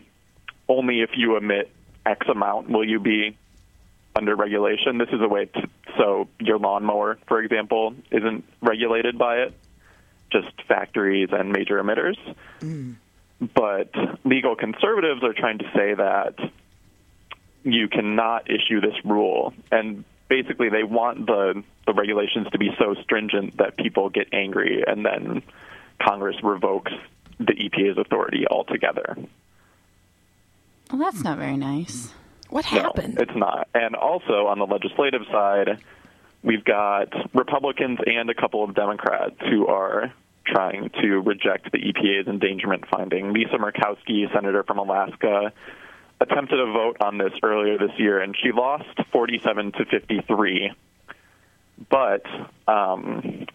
[0.69, 1.71] only if you emit
[2.07, 3.37] X amount will you be
[4.17, 4.99] under regulation.
[4.99, 9.55] This is a way to, so your lawnmower, for example, isn't regulated by it,
[10.31, 12.17] just factories and major emitters.
[12.61, 12.97] Mm.
[13.55, 13.93] But
[14.25, 16.37] legal conservatives are trying to say that
[17.65, 19.53] you cannot issue this rule.
[19.73, 24.85] And basically, they want the, the regulations to be so stringent that people get angry
[24.87, 25.43] and then
[26.01, 26.93] Congress revokes
[27.39, 29.17] the EPA's authority altogether.
[30.91, 32.13] Well, that's not very nice.
[32.51, 33.69] What No, it's not.
[33.75, 35.83] And also on the legislative side,
[36.43, 40.13] we've got Republicans and a couple of Democrats who are
[40.47, 43.33] trying to reject the EPA's endangerment finding.
[43.33, 45.53] Lisa Murkowski, senator from Alaska,
[46.21, 50.73] attempted a vote on this earlier this year, and she lost 47 to 53.
[51.89, 52.23] But
[52.69, 53.47] um,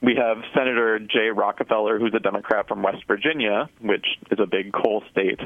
[0.00, 4.72] we have Senator Jay Rockefeller, who's a Democrat from West Virginia, which is a big
[4.72, 5.40] coal state,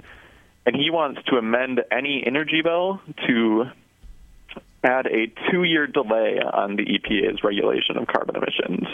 [0.66, 3.64] and he wants to amend any energy bill to
[4.82, 8.86] add a two-year delay on the EPA's regulation of carbon emissions.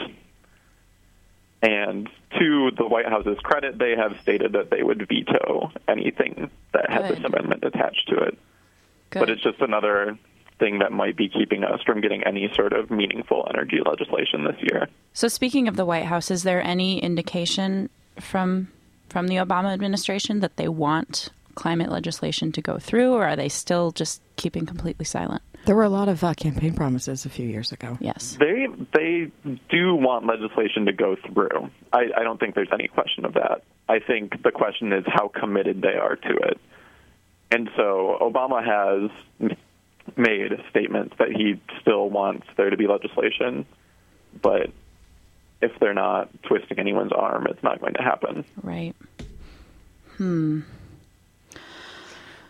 [1.62, 6.90] And to the White House's credit, they have stated that they would veto anything that
[6.90, 8.38] had this amendment attached to it.
[9.10, 10.18] But it's just another
[10.58, 14.56] thing that might be keeping us from getting any sort of meaningful energy legislation this
[14.70, 14.88] year.
[15.12, 17.90] So, speaking of the White House, is there any indication
[18.20, 18.68] from
[19.08, 23.48] from the Obama administration that they want climate legislation to go through, or are they
[23.48, 25.42] still just keeping completely silent?
[25.64, 27.98] There were a lot of uh, campaign promises a few years ago.
[28.00, 28.36] Yes.
[28.38, 29.32] They they
[29.68, 31.70] do want legislation to go through.
[31.92, 33.62] I, I don't think there's any question of that.
[33.88, 36.60] I think the question is how committed they are to it.
[37.50, 39.10] And so Obama has
[40.16, 43.66] made statements that he still wants there to be legislation,
[44.40, 44.70] but
[45.60, 48.44] if they're not twisting anyone's arm, it's not going to happen.
[48.62, 48.94] Right.
[50.16, 50.60] Hmm.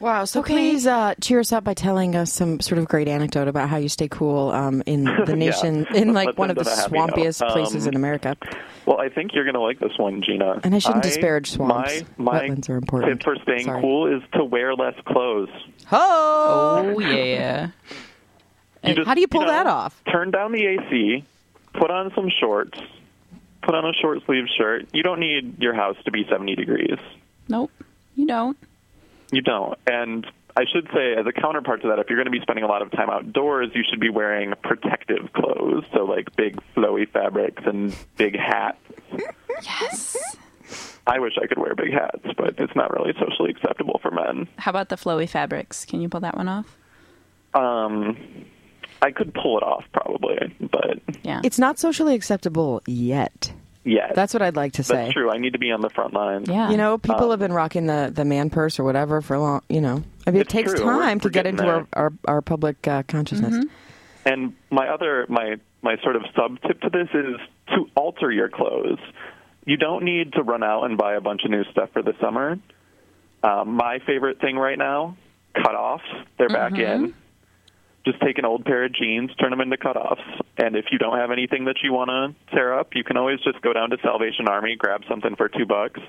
[0.00, 0.24] Wow.
[0.24, 0.52] So Okay.
[0.54, 3.76] please uh, cheer us up by telling us some sort of great anecdote about how
[3.78, 5.34] you stay cool um, in the Yeah.
[5.34, 7.10] nation, in like Let's one of the on a note.
[7.14, 8.36] swampiest places Um, in America.
[8.84, 10.60] Well, I think you're going to like this one, Gina.
[10.62, 12.04] And I shouldn't disparage swamps.
[12.16, 13.20] My, my Wetlands are important.
[13.20, 13.80] tip for staying Sorry.
[13.80, 15.48] cool is to wear less clothes.
[15.90, 17.70] Oh, yeah.
[18.84, 20.00] You just, How do you pull know, that off?
[20.12, 21.24] Turn down the AC,
[21.72, 22.78] put on some shorts,
[23.62, 24.86] put on a short sleeve shirt.
[24.92, 26.96] You don't need your house to be 70 degrees.
[27.48, 27.72] Nope.
[28.14, 28.56] You don't.
[29.30, 29.78] You don't.
[29.86, 32.64] And I should say, as a counterpart to that, if you're going to be spending
[32.64, 35.84] a lot of time outdoors, you should be wearing protective clothes.
[35.92, 38.78] So, like big, flowy fabrics and big hats.
[39.62, 40.36] Yes.
[41.06, 44.48] I wish I could wear big hats, but it's not really socially acceptable for men.
[44.56, 45.84] How about the flowy fabrics?
[45.84, 46.76] Can you pull that one off?
[47.54, 48.16] Um,
[49.02, 51.40] I could pull it off probably, but Yeah.
[51.44, 53.52] It's not socially acceptable yet.
[53.86, 54.94] Yeah, That's what I'd like to say.
[54.96, 55.30] that's true.
[55.30, 56.44] I need to be on the front line.
[56.46, 56.70] Yeah.
[56.70, 59.40] You know, people Um, have been rocking the, the man purse or whatever for a
[59.40, 60.02] long, you know.
[60.26, 60.84] I mean, it takes true.
[60.84, 63.54] We're- time to we're get into our, our, our public uh, consciousness.
[63.54, 63.68] Mm-hmm.
[64.28, 67.36] And my other my my sort of sub tip to this is
[67.68, 68.98] to alter your clothes.
[69.64, 72.12] You don't need to run out and buy a bunch of new stuff for the
[72.20, 72.58] summer.
[73.44, 75.16] Um, my favorite thing right now,
[75.54, 76.00] cutoffs.
[76.38, 77.04] They're back Mm-hmm.
[77.04, 77.14] in.
[78.06, 80.22] Just take an old pair of jeans, turn them into cutoffs,
[80.56, 83.40] and if you don't have anything that you want to tear up, you can always
[83.40, 86.00] just go down to Salvation Army, grab something for two bucks,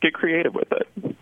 [0.00, 1.16] get creative with it.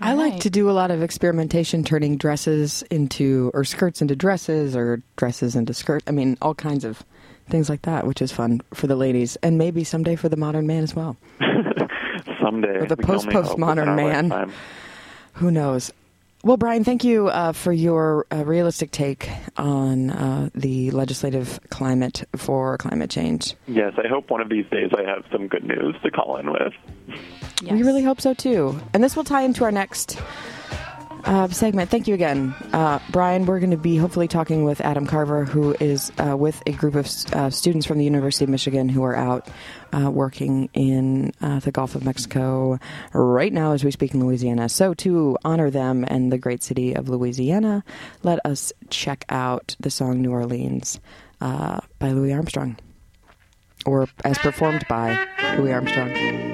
[0.00, 4.74] I like to do a lot of experimentation, turning dresses into, or skirts into dresses,
[4.74, 6.04] or dresses into skirts.
[6.08, 7.04] I mean, all kinds of
[7.48, 10.66] things like that, which is fun for the ladies, and maybe someday for the modern
[10.66, 11.16] man as well.
[12.42, 14.52] Someday, Or the we can only hope post-postmodern within our man.
[15.34, 15.92] Who knows?
[16.44, 22.22] Well, Brian, thank you uh, for your uh, realistic take on uh, the legislative climate
[22.36, 23.54] for climate change.
[23.66, 26.52] Yes, I hope one of these days I have some good news to call in
[26.52, 26.74] with.
[27.62, 28.78] We really hope so too.
[28.92, 30.18] And this will tie into our next
[31.24, 31.90] uh, segment.
[31.90, 33.46] Thank you again, uh, Brian.
[33.46, 36.94] We're going to be hopefully talking with Adam Carver, who is uh, with a group
[36.94, 39.48] of uh, students from the University of Michigan who are out
[39.92, 42.78] uh, working in uh, the Gulf of Mexico
[43.12, 44.68] right now as we speak in Louisiana.
[44.68, 47.84] So, to honor them and the great city of Louisiana,
[48.22, 51.00] let us check out the song New Orleans
[51.40, 52.76] by Louis Armstrong,
[53.86, 55.26] or as performed by
[55.58, 56.53] Louis Armstrong.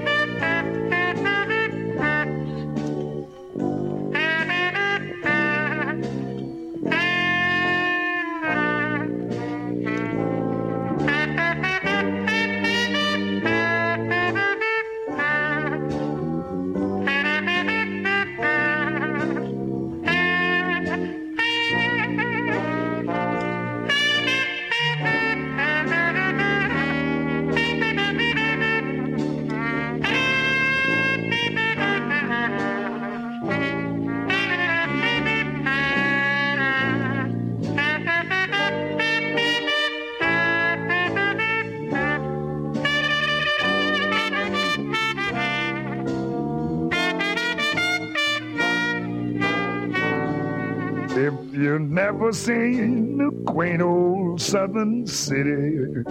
[52.31, 56.05] Never seen a quaint old southern city,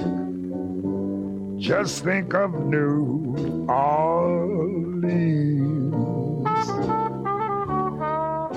[1.58, 4.76] just think of New Orleans.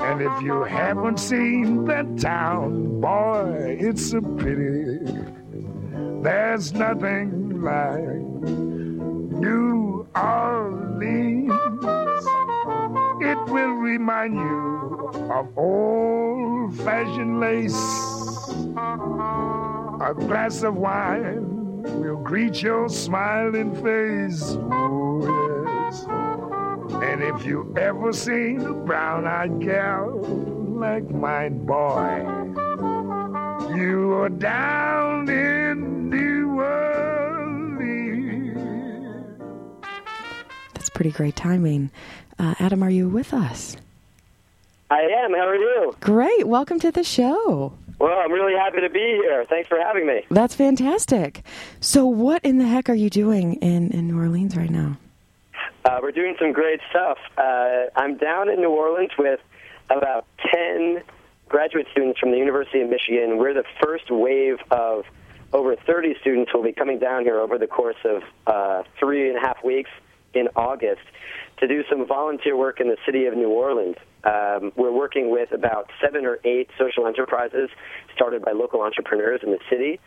[0.00, 4.98] And if you haven't seen that town, boy, it's a pity.
[6.22, 8.02] There's nothing like
[9.40, 11.52] New Orleans.
[13.22, 17.74] It will remind you of old fashioned lace.
[20.02, 24.42] A glass of wine will greet your smiling face.
[24.72, 25.22] Oh,
[25.66, 26.04] yes.
[27.02, 32.24] And if you ever seen a brown eyed gal like mine, boy,
[33.76, 37.78] you are down in New Orleans.
[40.74, 41.90] That's pretty great timing.
[42.38, 43.76] Uh, Adam, are you with us?
[44.92, 45.32] I am.
[45.32, 45.96] How are you?
[46.00, 46.46] Great.
[46.46, 47.72] Welcome to the show.
[47.98, 49.46] Well, I'm really happy to be here.
[49.48, 50.26] Thanks for having me.
[50.30, 51.44] That's fantastic.
[51.80, 54.98] So, what in the heck are you doing in, in New Orleans right now?
[55.86, 57.16] Uh, we're doing some great stuff.
[57.38, 59.40] Uh, I'm down in New Orleans with
[59.88, 61.02] about 10
[61.48, 63.38] graduate students from the University of Michigan.
[63.38, 65.06] We're the first wave of
[65.54, 69.30] over 30 students who will be coming down here over the course of uh, three
[69.30, 69.90] and a half weeks
[70.34, 71.00] in August
[71.62, 73.94] to do some volunteer work in the city of New Orleans.
[74.24, 77.70] Um, we're working with about seven or eight social enterprises
[78.14, 80.00] started by local entrepreneurs in the city,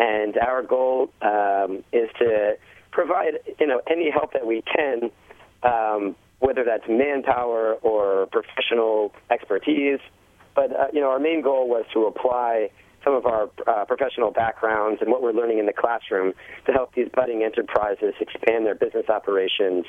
[0.00, 2.56] and our goal um, is to
[2.90, 5.10] provide you know any help that we can,
[5.62, 10.00] um, whether that's manpower or professional expertise.
[10.56, 12.70] But uh, you know, our main goal was to apply
[13.06, 16.32] some of our uh, professional backgrounds and what we're learning in the classroom
[16.66, 19.86] to help these budding enterprises expand their business operations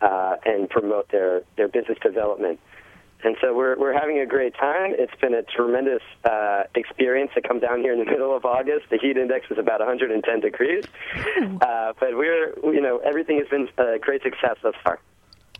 [0.00, 2.60] uh, and promote their their business development.
[3.22, 4.94] And so we're we're having a great time.
[4.96, 8.86] It's been a tremendous uh, experience to come down here in the middle of August.
[8.90, 10.84] The heat index is about 110 degrees,
[11.60, 15.00] uh, but we're you know everything has been a great success thus far.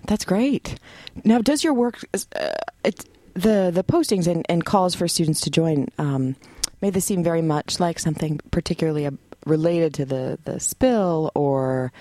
[0.06, 0.78] That's great.
[1.24, 2.52] Now, does your work, uh,
[2.84, 3.04] it,
[3.34, 6.36] the the postings and, and calls for students to join, um,
[6.80, 9.10] may this seem very much like something particularly uh,
[9.46, 11.92] related to the, the spill or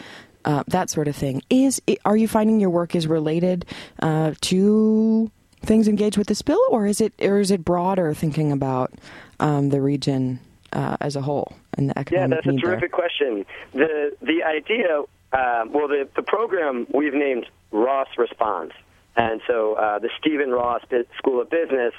[0.46, 1.42] uh, that sort of thing?
[1.50, 3.66] Is are you finding your work is related
[4.02, 5.30] uh, to
[5.62, 8.94] things engaged with the spill, or is it or is it broader, thinking about
[9.40, 10.40] um, the region
[10.72, 12.72] uh, as a whole and the Yeah, economic that's a need there?
[12.72, 13.46] terrific question.
[13.74, 15.02] The the idea,
[15.34, 18.74] uh, well, the the program we've named Ross Responds,
[19.20, 20.82] and so uh, the Stephen Ross
[21.18, 21.94] School of Business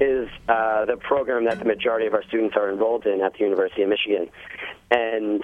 [0.00, 3.40] is uh, the program that the majority of our students are enrolled in at the
[3.40, 4.28] University of Michigan,
[4.88, 5.42] and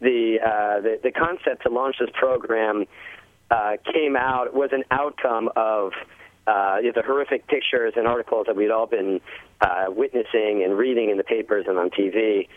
[0.00, 2.86] the uh, the, the concept to launch this program
[3.52, 5.92] uh, came out was an outcome of
[6.48, 9.20] uh, the horrific pictures and articles that we'd all been
[9.60, 12.48] uh, witnessing and reading in the papers and on TV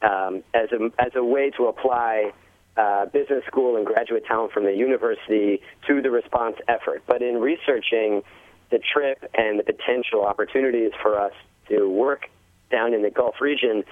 [0.00, 2.32] um, as a as a way to apply
[2.76, 7.02] uh, business school and graduate talent from the university to the response effort.
[7.06, 8.22] But in researching
[8.70, 11.32] the trip and the potential opportunities for us
[11.68, 12.28] to work
[12.70, 13.84] down in the Gulf region,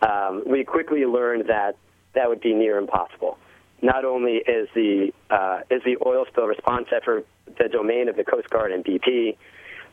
[0.00, 1.76] um, we quickly learned that
[2.14, 3.38] that would be near impossible.
[3.80, 7.26] Not only is the uh, is the oil spill response effort
[7.58, 9.36] the domain of the Coast Guard and BP,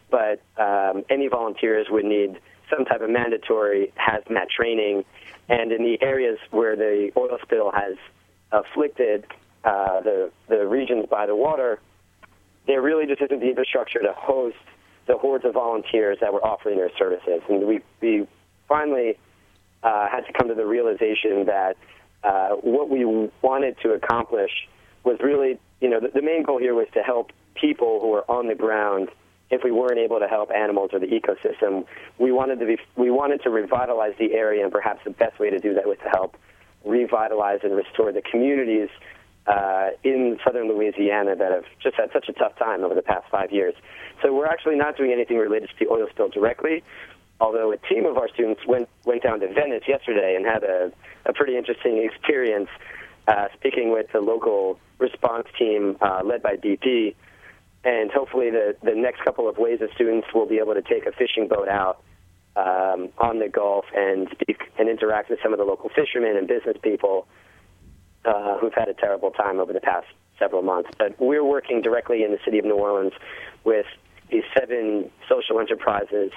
[0.10, 2.40] but um, any volunteers would need
[2.70, 5.06] some type of mandatory hazmat training.
[5.50, 7.96] And in the areas where the oil spill has
[8.52, 9.26] afflicted
[9.64, 11.80] uh, the the regions by the water,
[12.68, 14.58] there really just isn't the infrastructure to host
[15.08, 17.42] the hordes of volunteers that were offering their services.
[17.50, 18.28] And we we
[18.68, 19.18] finally
[19.84, 21.78] uh, had to come to the realization that
[22.24, 23.06] uh, what we
[23.42, 24.52] wanted to accomplish
[25.04, 28.30] was really, you know, the, the main goal here was to help people who are
[28.30, 29.10] on the ground.
[29.50, 31.86] If we weren't able to help animals or the ecosystem,
[32.20, 35.50] we wanted to be, we wanted to revitalize the area, and perhaps the best way
[35.50, 36.38] to do that was to help
[36.86, 38.90] revitalize and restore the communities
[39.48, 43.26] uh, in southern Louisiana that have just had such a tough time over the past
[43.32, 43.74] five years.
[44.22, 46.84] So we're actually not doing anything related to the oil spill directly,
[47.40, 50.92] although a team of our students went went down to Venice yesterday and had a,
[51.26, 52.70] a pretty interesting experience
[53.28, 57.16] uh, speaking with the local response team uh, led by BP.
[57.84, 61.06] And hopefully, the, the next couple of waves of students will be able to take
[61.06, 62.02] a fishing boat out
[62.56, 66.48] um, on the Gulf and speak and interact with some of the local fishermen and
[66.48, 67.28] business people
[68.26, 70.90] uh, who've had a terrible time over the past several months.
[70.98, 73.14] But we're working directly in the city of New Orleans
[73.64, 73.86] with
[74.32, 76.32] these seven social enterprises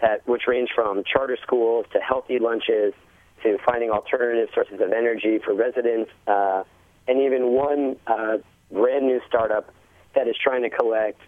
[0.00, 2.94] that which range from charter schools to healthy lunches
[3.42, 6.64] to finding alternative sources of energy for residents, uh,
[7.06, 8.38] and even one uh,
[8.70, 9.72] brand new startup
[10.14, 11.20] that is trying to collect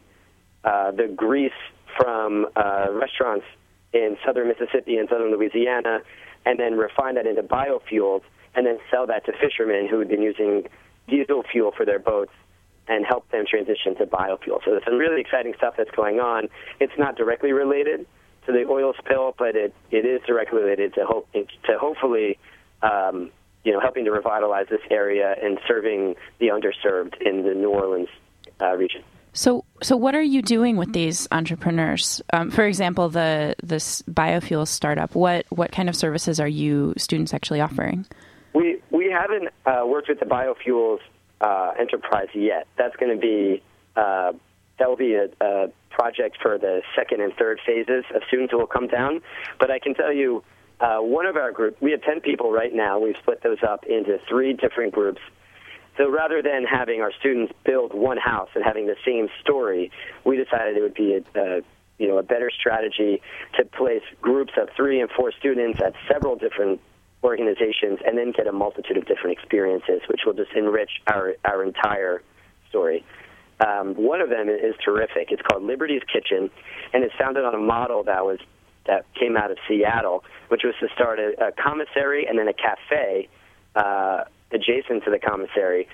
[0.65, 1.53] uh, the grease
[1.97, 3.47] from uh, restaurants
[3.93, 6.01] in southern Mississippi and southern Louisiana,
[6.47, 8.23] and then refine that into biofuels,
[8.55, 10.69] and then sell that to fishermen who had been using
[11.09, 12.33] diesel fuel for their boats
[12.89, 14.59] and help them transition to biofuel.
[14.65, 16.49] So there's some really exciting stuff that's going on.
[16.81, 18.07] It's not directly related
[18.47, 22.39] to the oil spill, but it, it is directly related to hope to hopefully
[22.83, 23.31] um,
[23.65, 28.09] you know helping to revitalize this area and serving the underserved in the New Orleans
[28.61, 29.03] uh, region.
[29.33, 32.21] So, so what are you doing with these entrepreneurs?
[32.33, 35.15] Um, for example, the this biofuel startup.
[35.15, 38.07] What what kind of services are you students actually offering?
[38.55, 40.99] We we haven't uh, worked with the biofuels
[41.41, 42.67] uh, enterprise yet.
[42.77, 43.63] That's going to be
[43.97, 44.33] uh,
[44.79, 48.59] that will be a, a project for the second and third phases of students who
[48.59, 49.21] will come down.
[49.59, 50.43] But I can tell you,
[50.81, 52.99] uh, one of our groups, we have ten people right now.
[52.99, 55.21] We've split those up into three different groups.
[56.01, 59.91] So rather than having our students build one house and having the same story,
[60.25, 61.61] we decided it would be a, a
[61.99, 63.21] you know a better strategy
[63.59, 66.81] to place groups of three and four students at several different
[67.23, 71.63] organizations and then get a multitude of different experiences, which will just enrich our our
[71.63, 72.23] entire
[72.71, 73.05] story.
[73.61, 75.31] Um, one of them is terrific.
[75.31, 76.49] It's called Liberty's Kitchen,
[76.95, 78.39] and it's founded on a model that was
[78.87, 82.55] that came out of Seattle, which was to start a, a commissary and then a
[82.55, 83.29] cafe
[83.77, 85.89] uh, adjacent to the commissary.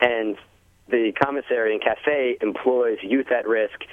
[0.00, 0.36] And
[0.88, 3.84] the commissary and cafe employs youth at risk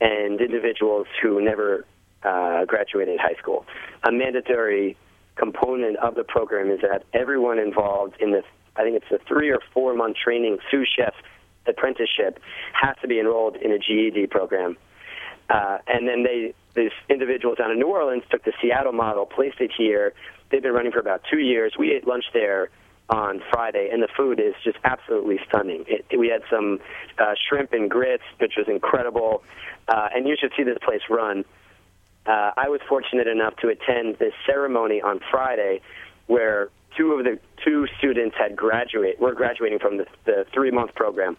[0.00, 1.84] and individuals who never
[2.22, 3.66] uh, graduated high school.
[4.02, 4.96] A mandatory
[5.36, 8.44] component of the program is that everyone involved in this,
[8.76, 11.14] I think it's a three or four month training sous chef
[11.66, 12.38] apprenticeship,
[12.72, 14.76] has to be enrolled in a GED program.
[15.50, 19.60] Uh, and then they, these individuals down in New Orleans took the Seattle model, placed
[19.60, 20.14] it here.
[20.50, 21.74] They've been running for about two years.
[21.78, 22.70] We ate lunch there
[23.08, 25.84] on Friday, and the food is just absolutely stunning.
[25.86, 26.80] It, we had some
[27.18, 29.42] uh, shrimp and grits, which was incredible,
[29.88, 31.44] uh, and you should see this place run.
[32.26, 35.82] Uh, I was fortunate enough to attend this ceremony on Friday,
[36.26, 40.94] where two of the two students had graduate were graduating from the, the three month
[40.94, 41.36] program,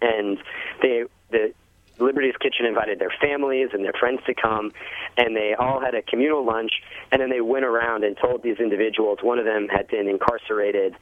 [0.00, 0.38] and
[0.82, 1.52] they the
[2.00, 4.72] Liberty's Kitchen invited their families and their friends to come,
[5.16, 6.72] and they all had a communal lunch.
[7.10, 9.18] And then they went around and told these individuals.
[9.22, 10.94] One of them had been incarcerated,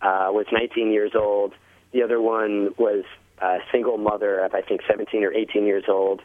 [0.00, 1.54] uh, was 19 years old.
[1.92, 3.04] The other one was
[3.40, 6.22] a single mother of I think 17 or 18 years old,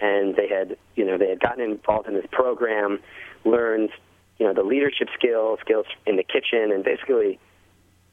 [0.00, 3.00] and they had you know they had gotten involved in this program,
[3.44, 3.90] learned
[4.38, 7.38] you know the leadership skills, skills in the kitchen, and basically.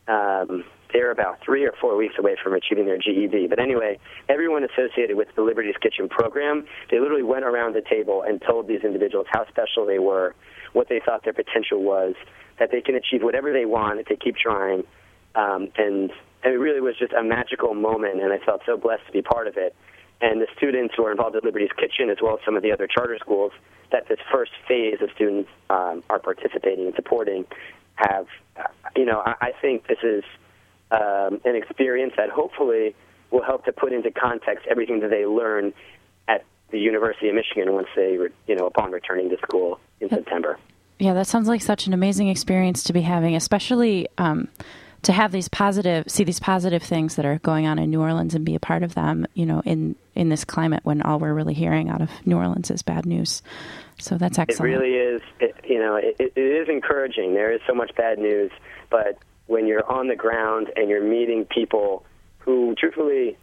[0.06, 3.48] Um, they're about three or four weeks away from achieving their GED.
[3.48, 8.24] But anyway, everyone associated with the Liberty's Kitchen program, they literally went around the table
[8.26, 10.36] and told these individuals how special they were,
[10.74, 12.14] what they thought their potential was,
[12.60, 14.84] that they can achieve whatever they want if they keep trying.
[15.36, 16.12] Um, and,
[16.44, 19.24] and it really was just a magical moment, and I felt so blessed to be
[19.24, 19.76] part of it.
[20.22, 22.72] And the students who are involved at Liberty's Kitchen, as well as some of the
[22.72, 23.52] other charter schools
[23.92, 27.46] that this first phase of students um, are participating and supporting,
[27.96, 28.64] have, uh,
[28.96, 30.24] you know, I, I think this is
[30.94, 32.96] um, an experience that hopefully
[33.32, 35.74] will help to put into context everything that they learn
[36.28, 40.10] at the University of Michigan once they, re- you know, upon returning to school in
[40.10, 40.58] September.
[41.00, 44.48] Yeah, that sounds like such an amazing experience to be having, especially um,
[45.02, 48.36] to have these positive, see these positive things that are going on in New Orleans
[48.36, 49.26] and be a part of them.
[49.34, 52.70] You know, in in this climate when all we're really hearing out of New Orleans
[52.70, 53.42] is bad news.
[54.00, 54.74] So that's excellent.
[54.74, 55.22] It really is.
[55.40, 57.34] It, you know, it, it is encouraging.
[57.34, 58.52] There is so much bad news,
[58.90, 59.18] but
[59.48, 62.06] when you're on the ground and you're meeting people
[62.40, 63.38] who, truthfully,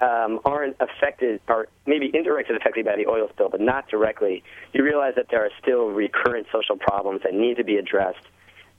[0.00, 4.42] um, aren't affected or maybe indirectly affected by the oil spill, but not directly,
[4.72, 8.26] you realize that there are still recurrent social problems that need to be addressed.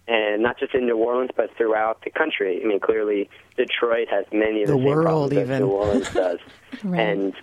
[0.05, 2.59] And not just in New Orleans, but throughout the country.
[2.61, 5.59] I mean, clearly, Detroit has many of the, The same world, problems that even.
[5.59, 6.39] New Orleans does.
[6.83, 6.99] Right.
[6.99, 7.33] And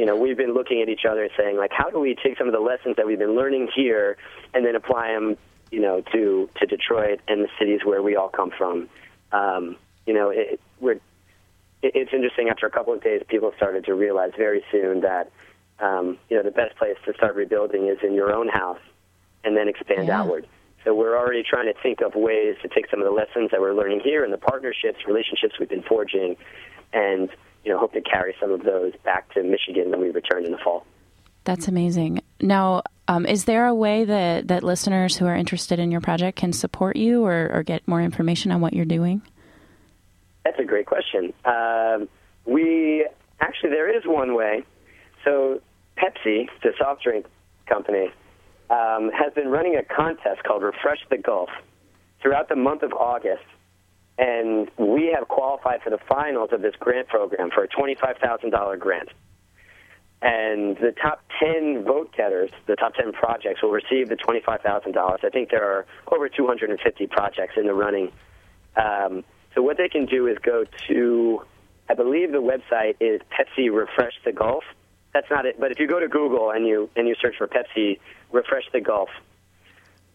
[0.00, 2.48] you know, we've been looking at each other, saying like, how do we take some
[2.48, 4.16] of the lessons that we've been learning here
[4.52, 5.36] and then apply them,
[5.70, 8.88] you know, to to Detroit and the cities where we all come from.
[9.32, 10.92] Um, you know, it, we're
[11.82, 12.48] it, it's interesting.
[12.48, 15.30] After a couple of days, people started to realize very soon that
[15.80, 18.80] um, you know the best place to start rebuilding is in your own house,
[19.44, 20.20] and then expand Yeah.
[20.20, 20.46] outward.
[20.84, 23.60] So we're already trying to think of ways to take some of the lessons that
[23.60, 26.36] we're learning here and the partnerships, relationships we've been forging,
[26.92, 27.28] and
[27.64, 30.52] you know hope to carry some of those back to Michigan when we return in
[30.52, 30.86] the fall.
[31.44, 32.20] That's amazing.
[32.40, 36.38] Now, um, is there a way that, that listeners who are interested in your project
[36.38, 39.22] can support you or, or get more information on what you're doing?
[40.44, 41.32] That's a great question.
[41.44, 42.08] Um,
[42.44, 43.06] we
[43.40, 44.62] actually there is one way.
[45.24, 45.60] So
[45.96, 47.26] Pepsi, the soft drink
[47.66, 48.10] company,
[48.70, 51.50] um, has been running a contest called Refresh the Gulf
[52.22, 53.44] throughout the month of August,
[54.16, 58.50] and we have qualified for the finals of this grant program for a twenty-five thousand
[58.50, 59.08] dollar grant.
[60.20, 65.24] And the top 10 vote getters, the top 10 projects, will receive the $25,000.
[65.24, 68.10] I think there are over 250 projects in the running.
[68.76, 71.42] Um, so what they can do is go to
[71.88, 74.64] I believe the website is Pepsi Refresh the Gulf.
[75.14, 77.48] That's not it, but if you go to Google and you and you search for
[77.48, 77.98] Pepsi
[78.30, 79.08] Refresh the Gulf,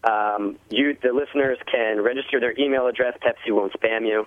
[0.04, 3.18] um, you the listeners can register their email address.
[3.20, 4.26] Pepsi won't spam you.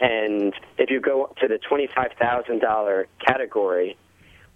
[0.00, 3.98] And if you go to the twenty-five thousand dollar category,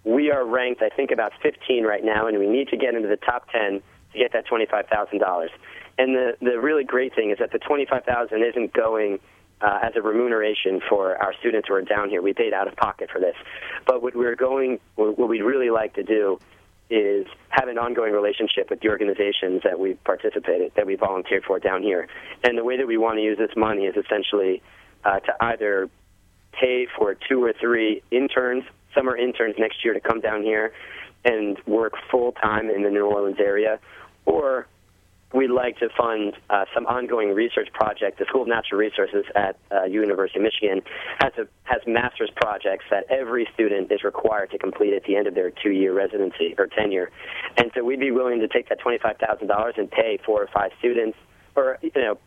[0.03, 3.07] we are ranked, I think, about fifteen right now, and we need to get into
[3.07, 3.81] the top ten
[4.13, 5.51] to get that twenty-five thousand dollars.
[5.97, 9.19] And the the really great thing is that the 25,000 isn't going
[9.61, 12.21] uh, as a remuneration for our students who are down here.
[12.21, 13.35] We paid out of pocket for this,
[13.85, 16.39] but what we're going, what we'd really like to do
[16.89, 21.57] is have an ongoing relationship with the organizations that we've participated, that we volunteered for
[21.57, 22.07] down here.
[22.43, 24.61] And the way that we want to use this money is essentially
[25.05, 25.89] uh, to either
[26.51, 28.63] pay for two or three interns,
[28.95, 30.73] summer interns next year to come down here
[31.23, 33.79] and work full time in the New Orleans area,
[34.25, 34.67] or
[35.33, 38.19] we'd like to fund uh, some ongoing research project.
[38.19, 40.81] The School of Natural Resources at uh, University of Michigan
[41.19, 45.27] has a, has master's projects that every student is required to complete at the end
[45.27, 47.11] of their two-year residency or tenure,
[47.57, 50.49] and so we'd be willing to take that twenty-five thousand dollars and pay four or
[50.53, 51.17] five students,
[51.55, 52.17] or you know.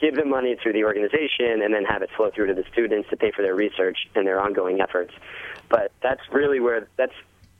[0.00, 3.10] Give them money through the organization and then have it flow through to the students
[3.10, 5.12] to pay for their research and their ongoing efforts.
[5.68, 7.12] But that's really where that's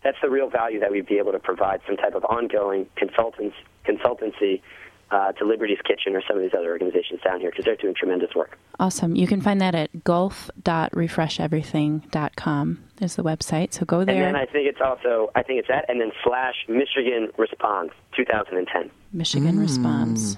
[0.04, 3.56] that's the real value that we'd be able to provide some type of ongoing consultants
[3.84, 4.62] consultancy
[5.10, 7.94] uh, to Liberty's Kitchen or some of these other organizations down here because they're doing
[7.94, 8.58] tremendous work.
[8.78, 9.16] Awesome.
[9.16, 13.72] You can find that at gulf.refresheverything.com is the website.
[13.72, 14.14] So go there.
[14.14, 17.92] And then I think it's also I think it's that and then slash Michigan Responds
[18.16, 20.36] 2010, Michigan Response.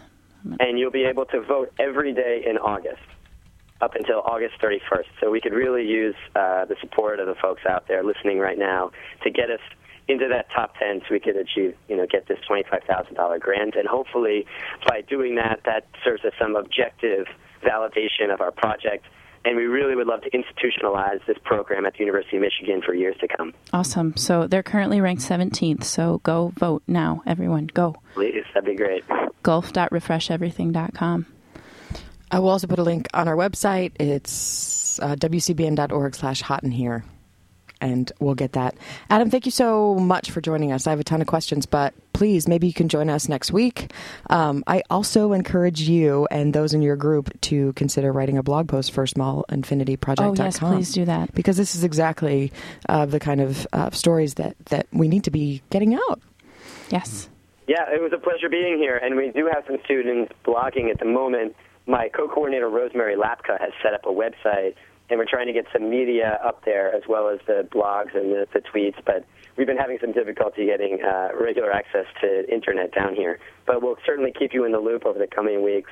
[0.60, 3.02] And you'll be able to vote every day in August
[3.80, 5.06] up until August 31st.
[5.20, 8.58] So we could really use uh, the support of the folks out there listening right
[8.58, 8.90] now
[9.22, 9.60] to get us
[10.08, 13.76] into that top 10 so we could achieve, you know, get this $25,000 grant.
[13.76, 14.44] And hopefully
[14.86, 17.26] by doing that, that serves as some objective
[17.62, 19.06] validation of our project.
[19.44, 22.94] And we really would love to institutionalize this program at the University of Michigan for
[22.94, 23.54] years to come.
[23.72, 24.16] Awesome.
[24.16, 25.84] So they're currently ranked 17th.
[25.84, 27.68] So go vote now, everyone.
[27.68, 27.96] Go.
[28.14, 29.04] Please, that'd be great.
[29.42, 31.26] Gulf.refresheverything.com.
[32.30, 33.92] I will also put a link on our website.
[33.98, 37.04] It's uh, wcbn.org slash hot in here.
[37.80, 38.74] And we'll get that.
[39.08, 40.86] Adam, thank you so much for joining us.
[40.86, 43.92] I have a ton of questions, but please, maybe you can join us next week.
[44.28, 48.68] Um, I also encourage you and those in your group to consider writing a blog
[48.68, 50.36] post for smallinfinityproject.com.
[50.38, 51.34] Oh, yes, please do that.
[51.34, 52.52] Because this is exactly
[52.88, 56.20] uh, the kind of uh, stories that, that we need to be getting out.
[56.90, 57.28] Yes.
[57.66, 60.98] Yeah, it was a pleasure being here, and we do have some students blogging at
[60.98, 61.54] the moment.
[61.86, 64.74] My co-coordinator Rosemary Lapka has set up a website,
[65.10, 68.32] and we're trying to get some media up there as well as the blogs and
[68.32, 68.96] the, the tweets.
[69.04, 69.24] But
[69.56, 73.38] we've been having some difficulty getting uh, regular access to internet down here.
[73.66, 75.90] But we'll certainly keep you in the loop over the coming weeks.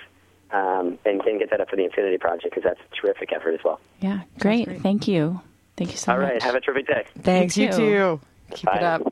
[0.51, 3.53] Um, and can get that up for the Infinity Project because that's a terrific effort
[3.53, 3.81] as well.
[4.01, 4.23] Yeah.
[4.39, 4.81] Great.
[4.81, 5.43] Thank you.
[5.77, 6.31] Thank you so All much.
[6.33, 7.05] right, have a terrific day.
[7.21, 7.77] Thanks, you You too.
[7.77, 8.21] too.
[8.53, 8.77] Keep Bye.
[8.77, 9.03] it up.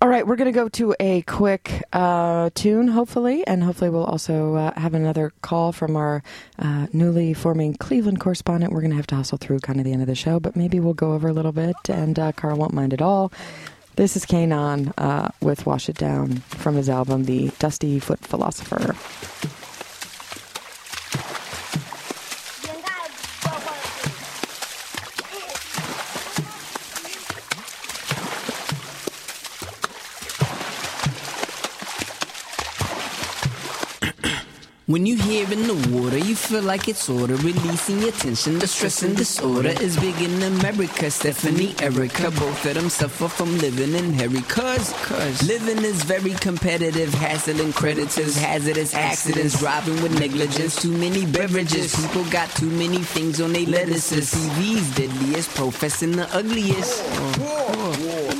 [0.00, 4.04] All right, we're going to go to a quick uh, tune, hopefully, and hopefully we'll
[4.04, 6.22] also uh, have another call from our
[6.56, 8.72] uh, newly forming Cleveland correspondent.
[8.72, 10.54] We're going to have to hustle through kind of the end of the show, but
[10.54, 13.32] maybe we'll go over a little bit, and uh, Carl won't mind at all.
[13.96, 18.94] This is K'naan uh, with Wash It Down from his album, The Dusty Foot Philosopher.
[34.88, 38.58] When you hear in the water, you feel like it's order, releasing your tension.
[38.58, 41.10] The stress and disorder is big in America.
[41.10, 44.40] Stephanie, Erica, both of them suffer from living in hurry.
[44.48, 51.26] Cause, cause living is very competitive, hassling creditors, hazardous accidents, driving with negligence, too many
[51.26, 51.94] beverages.
[51.94, 54.32] People got too many things on their lettuces.
[54.32, 57.04] TV's deadliest, professing the ugliest.
[57.38, 58.37] War,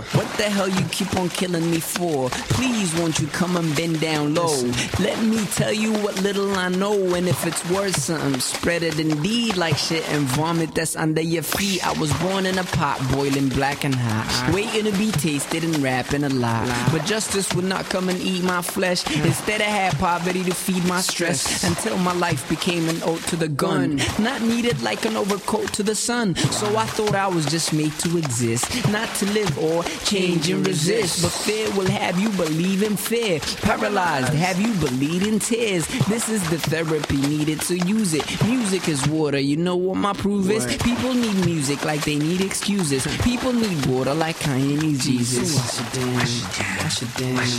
[0.00, 2.30] What the hell you keep on killing me for?
[2.30, 4.56] Please, won't you come and bend down low?
[4.98, 8.98] Let me tell you what little I know, and if it's worth something, spread it
[8.98, 11.86] indeed like shit and vomit that's under your feet.
[11.86, 15.76] I was born in a pot, boiling black and hot, waiting to be tasted and
[15.78, 16.66] rapping a lot.
[16.90, 19.04] But justice would not come and eat my flesh.
[19.24, 23.36] Instead, I had poverty to feed my stress until my life became an ode to
[23.36, 24.00] the gun.
[24.18, 26.34] Not needed like an overcoat to the sun.
[26.36, 30.66] So I thought I was just made to exist, not to live or change and
[30.66, 31.22] resist.
[31.22, 33.40] But fear will have you believe in fear.
[33.62, 35.86] Paralyzed, have you bleed in tears.
[36.08, 38.24] This is the therapy needed, so use it.
[38.44, 39.38] Music is water.
[39.38, 40.66] You know what my proof is?
[40.76, 43.06] People need music like they need excuses.
[43.22, 45.56] People need water like Kanye needs Jesus.
[45.56, 47.52] Wash it down, wash it down, wash it down, wash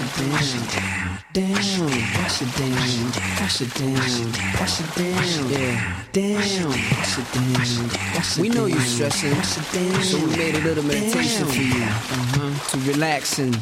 [0.00, 0.60] it down, wash
[2.40, 2.72] it down,
[3.40, 3.94] wash it down,
[4.58, 8.42] wash it down, wash yeah, down, wash it down, wash it down.
[8.42, 9.64] We know you're stressing, wash it
[10.02, 11.49] so we made a little meditation down.
[11.50, 13.54] For you uh-huh, to relax and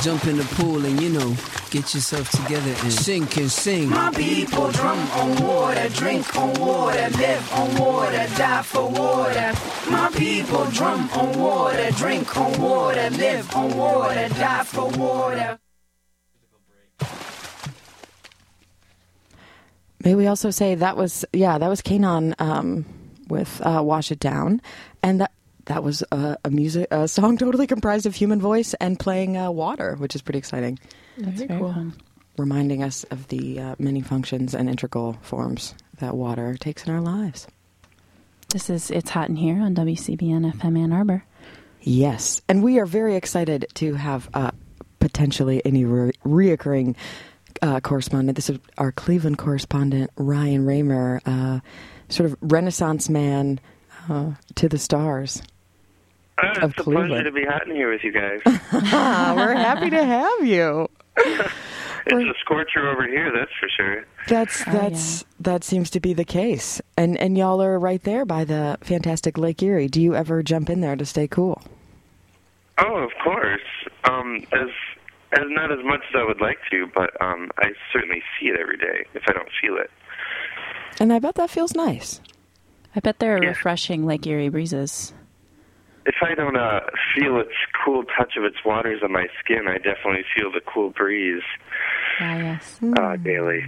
[0.00, 1.36] jump in the pool and you know
[1.70, 3.90] get yourself together and sink and sing.
[3.90, 9.52] My people drum on water, drink on water, live on water, die for water.
[9.90, 15.58] My people drum on water, drink on water, live on water, die for water.
[20.02, 22.86] May we also say that was yeah that was K'naan um,
[23.28, 24.62] with uh, "Wash It Down,"
[25.02, 25.32] and that
[25.66, 29.50] that was a, a music a song totally comprised of human voice and playing uh,
[29.50, 30.78] water, which is pretty exciting.
[31.18, 31.94] That's very fun.
[32.38, 37.00] Reminding us of the uh, many functions and integral forms that water takes in our
[37.00, 37.46] lives.
[38.50, 41.24] This is It's Hot in Here on WCBN FM Ann Arbor.
[41.80, 44.50] Yes, and we are very excited to have uh,
[45.00, 46.96] potentially any re- reoccurring
[47.62, 48.36] uh, correspondent.
[48.36, 51.60] This is our Cleveland correspondent, Ryan Raymer, uh,
[52.08, 53.60] sort of Renaissance man
[54.08, 55.42] uh, to the stars.
[56.42, 57.08] Uh, of it's a Cleveland.
[57.08, 58.40] pleasure to be hot in here with you guys.
[58.72, 60.88] We're happy to have you.
[61.16, 61.50] it's
[62.12, 64.04] a scorcher over here, that's for sure.
[64.28, 68.24] That's Oh, that's that seems to be the case, and and y'all are right there
[68.26, 69.88] by the fantastic Lake Erie.
[69.88, 71.62] Do you ever jump in there to stay cool?
[72.78, 73.60] Oh, of course.
[74.04, 74.68] Um, as
[75.32, 78.60] as not as much as I would like to, but um, I certainly see it
[78.60, 79.90] every day if I don't feel it.
[81.00, 82.20] And I bet that feels nice.
[82.94, 85.12] I bet there are refreshing Lake Erie breezes.
[86.06, 86.80] If I don't uh,
[87.14, 87.50] feel its
[87.84, 91.42] cool touch of its waters on my skin, I definitely feel the cool breeze
[92.20, 92.78] Ah, yes.
[92.98, 93.64] uh, daily.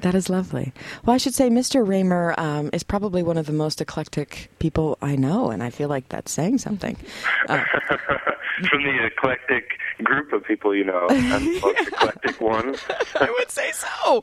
[0.00, 0.72] That is lovely.
[1.04, 1.86] Well, I should say, Mr.
[1.86, 5.88] Raymer um, is probably one of the most eclectic people I know, and I feel
[5.88, 6.96] like that's saying something.
[7.48, 7.64] Uh,
[8.68, 12.76] From the eclectic group of people you know, I'm the most eclectic one.
[13.20, 14.20] I would say so.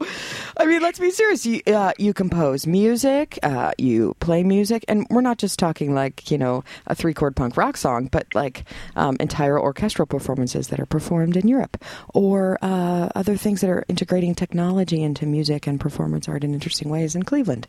[0.58, 1.46] I mean, let's be serious.
[1.46, 6.30] You, uh, you compose music, uh, you play music, and we're not just talking like,
[6.30, 8.66] you know, a three chord punk rock song, but like
[8.96, 13.84] um, entire orchestral performances that are performed in Europe, or uh, other things that are
[13.88, 17.68] integrating technology into music and performance art in interesting ways in Cleveland.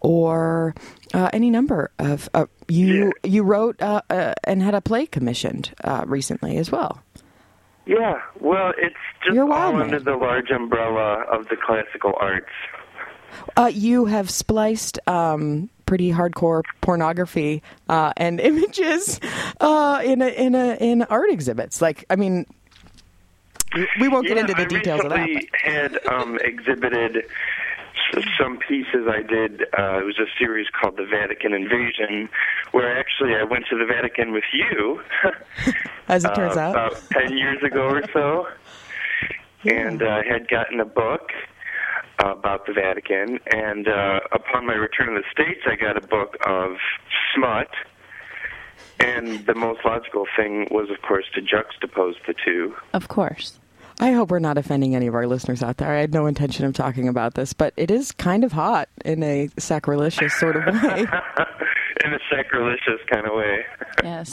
[0.00, 0.74] Or
[1.12, 5.74] uh, any number of uh, you you wrote uh, uh, and had a play commissioned
[5.82, 7.02] uh, recently as well.
[7.86, 9.82] Yeah, well, it's just You're all wild, man.
[9.84, 12.46] under the large umbrella of the classical arts.
[13.56, 19.20] Uh, you have spliced um, pretty hardcore pornography uh, and images
[19.60, 21.80] uh, in a, in a, in art exhibits.
[21.80, 22.46] Like, I mean,
[24.00, 25.18] we- won't get Yeah, into the I details of that.
[25.18, 27.24] recently had um, exhibited
[28.40, 29.62] some pieces I did.
[29.78, 32.28] Uh, it was a series called The Vatican Invasion,
[32.72, 35.00] where actually I went to the Vatican with you.
[36.08, 36.70] As it turns uh, out.
[36.70, 38.46] about ten years ago or so,
[39.66, 41.30] and uh, had gotten a book
[42.18, 43.38] about the Vatican.
[43.52, 46.76] And uh, upon my return to the states, I got a book of
[47.34, 47.68] smut.
[49.00, 52.74] And the most logical thing was, of course, to juxtapose the two.
[52.92, 53.58] Of course.
[54.00, 55.92] I hope we're not offending any of our listeners out there.
[55.92, 59.22] I had no intention of talking about this, but it is kind of hot in
[59.24, 61.06] a sacrilegious sort of way.
[62.04, 63.64] in a sacrilegious kind of way.
[64.04, 64.32] Yes.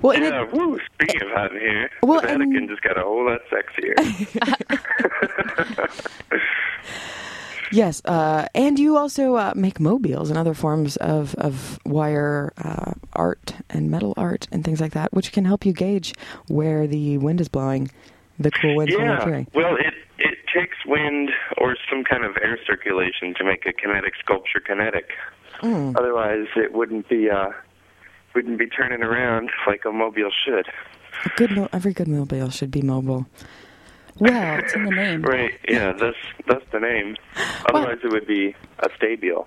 [0.00, 3.02] Well, and yeah, woo, speaking of hot in here, Well, the Vatican just got a
[3.02, 3.94] whole lot sexier.
[7.72, 12.92] Yes, uh, and you also uh, make mobiles and other forms of of wire uh,
[13.14, 16.14] art and metal art and things like that, which can help you gauge
[16.48, 17.90] where the wind is blowing,
[18.38, 19.46] the cool from Lake yeah, Erie.
[19.54, 24.14] well, it it takes wind or some kind of air circulation to make a kinetic
[24.22, 25.10] sculpture kinetic.
[25.62, 25.96] Mm.
[25.96, 27.50] Otherwise, it wouldn't be uh,
[28.34, 30.66] wouldn't be turning around like a mobile should.
[31.24, 33.26] A good, every good mobile should be mobile.
[34.18, 35.22] Well, it's in the name.
[35.22, 35.52] Right?
[35.68, 37.16] Yeah, that's that's the name.
[37.66, 39.46] Otherwise, it would be a stabile.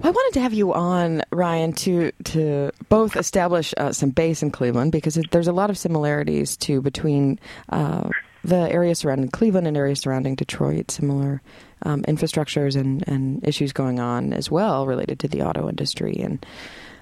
[0.00, 4.42] Well, I wanted to have you on, Ryan, to to both establish uh, some base
[4.42, 7.38] in Cleveland because it, there's a lot of similarities to between
[7.68, 8.10] uh,
[8.42, 10.90] the area surrounding Cleveland and area surrounding Detroit.
[10.90, 11.40] Similar
[11.82, 16.44] um, infrastructures and, and issues going on as well related to the auto industry and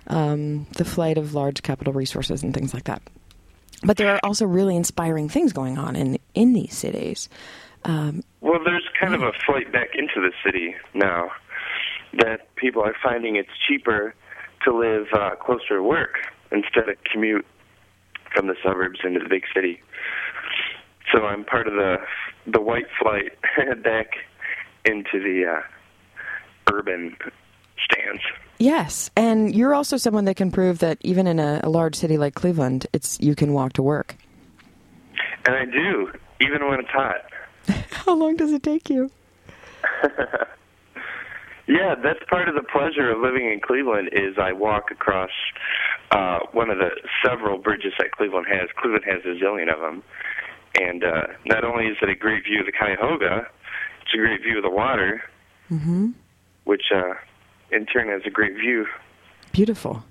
[0.08, 3.02] um, the flight of large capital resources and things like that.
[3.85, 7.28] But there are also really inspiring things going on in in these cities.
[7.85, 11.30] Um, Well, there's kind of a flight back into the city now
[12.14, 14.14] that people are finding it's cheaper
[14.64, 16.18] to live uh, closer to work
[16.53, 17.47] instead of commute
[18.35, 19.83] from the suburbs into the big city.
[21.12, 21.97] So I'm part of the
[22.47, 23.33] the white flight
[23.83, 24.12] back
[24.85, 27.16] into the uh, urban
[27.93, 28.20] stance.
[28.59, 32.16] Yes, and you're also someone that can prove that even in a, a large city
[32.16, 34.16] like Cleveland, it's you can walk to work.
[35.47, 37.24] And I do, even when it's hot.
[37.90, 39.11] How long does it take you?
[41.66, 45.30] yeah, that's part of the pleasure of living in Cleveland is I walk across
[46.11, 46.90] uh, one of the
[47.24, 48.68] several bridges that Cleveland has.
[48.76, 50.03] Cleveland has a zillion of them.
[50.80, 53.47] And uh, not only is it a great view of the Cuyahoga,
[54.03, 55.22] it's a great view of the water,
[55.70, 56.11] Mm-hmm.
[56.64, 57.14] which uh,
[57.73, 58.87] in turn has a great view.
[59.53, 60.03] Beautiful.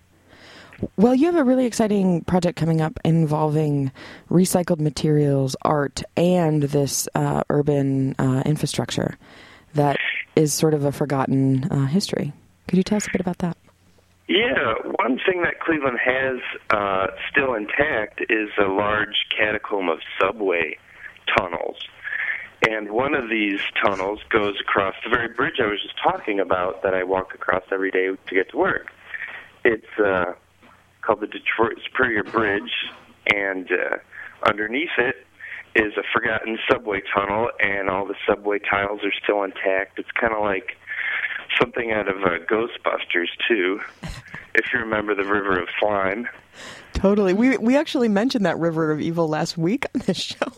[0.98, 3.92] Well, you have a really exciting project coming up involving
[4.30, 9.18] recycled materials, art, and this uh, urban uh, infrastructure
[9.76, 9.98] that
[10.36, 12.34] is sort of a forgotten uh, history.
[12.68, 13.58] Could you tell us a bit about that?
[14.28, 16.38] Yeah, one thing that Cleveland has
[16.70, 20.78] uh, still intact is a large catacomb of subway
[21.38, 21.78] tunnels.
[22.68, 26.84] And one of these tunnels goes across the very bridge I was just talking about
[26.84, 28.92] that I walk across every day to get to work.
[29.64, 30.34] It's uh,
[31.02, 32.72] called the Detroit Superior Bridge,
[33.34, 33.98] and uh,
[34.48, 35.16] underneath it
[35.76, 39.98] is a forgotten subway tunnel, and all the subway tiles are still intact.
[39.98, 40.78] It's kind of like
[41.60, 43.80] something out of uh, Ghostbusters, too,
[44.56, 46.28] if you remember the River of Slime.
[46.94, 47.34] Totally.
[47.34, 50.52] We we actually mentioned that river of evil last week on this show.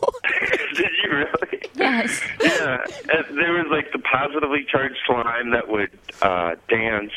[1.04, 1.62] Did you really?
[1.76, 2.20] Yes.
[2.42, 2.78] Yeah,
[3.12, 5.90] and there was like the positively charged slime that would
[6.22, 7.12] uh, dance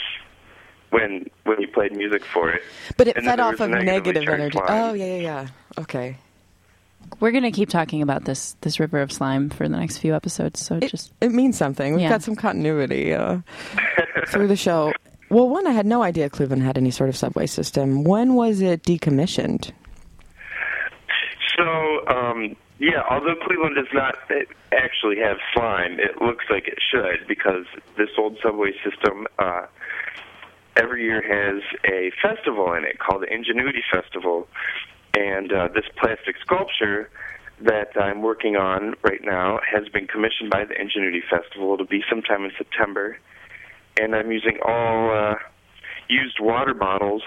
[0.89, 2.61] when when you played music for it.
[2.97, 4.57] But it And fed off of negative energy.
[4.57, 4.67] slime.
[4.69, 5.47] Oh yeah, yeah, yeah.
[5.79, 6.17] Okay.
[7.21, 10.13] We're going to keep talking about this this river of slime for the next few
[10.15, 10.59] episodes.
[10.65, 11.93] So just It means something.
[11.93, 12.09] We've Yeah.
[12.09, 13.39] got some continuity uh,
[14.27, 14.91] through the show.
[15.29, 18.03] Well, one, I had no idea Cleveland had any sort of subway system.
[18.03, 19.71] When was it decommissioned?
[21.57, 24.15] So, um, yeah, although Cleveland does not
[24.71, 27.65] actually have slime, it looks like it should because
[27.97, 29.65] this old subway system uh,
[30.75, 34.47] every year has a festival in it called the Ingenuity Festival.
[35.17, 37.09] And uh, this plastic sculpture
[37.61, 41.73] that I'm working on right now has been commissioned by the Ingenuity Festival.
[41.73, 43.17] It'll be sometime in September.
[43.99, 45.35] And I'm using all uh,
[46.07, 47.23] used water bottles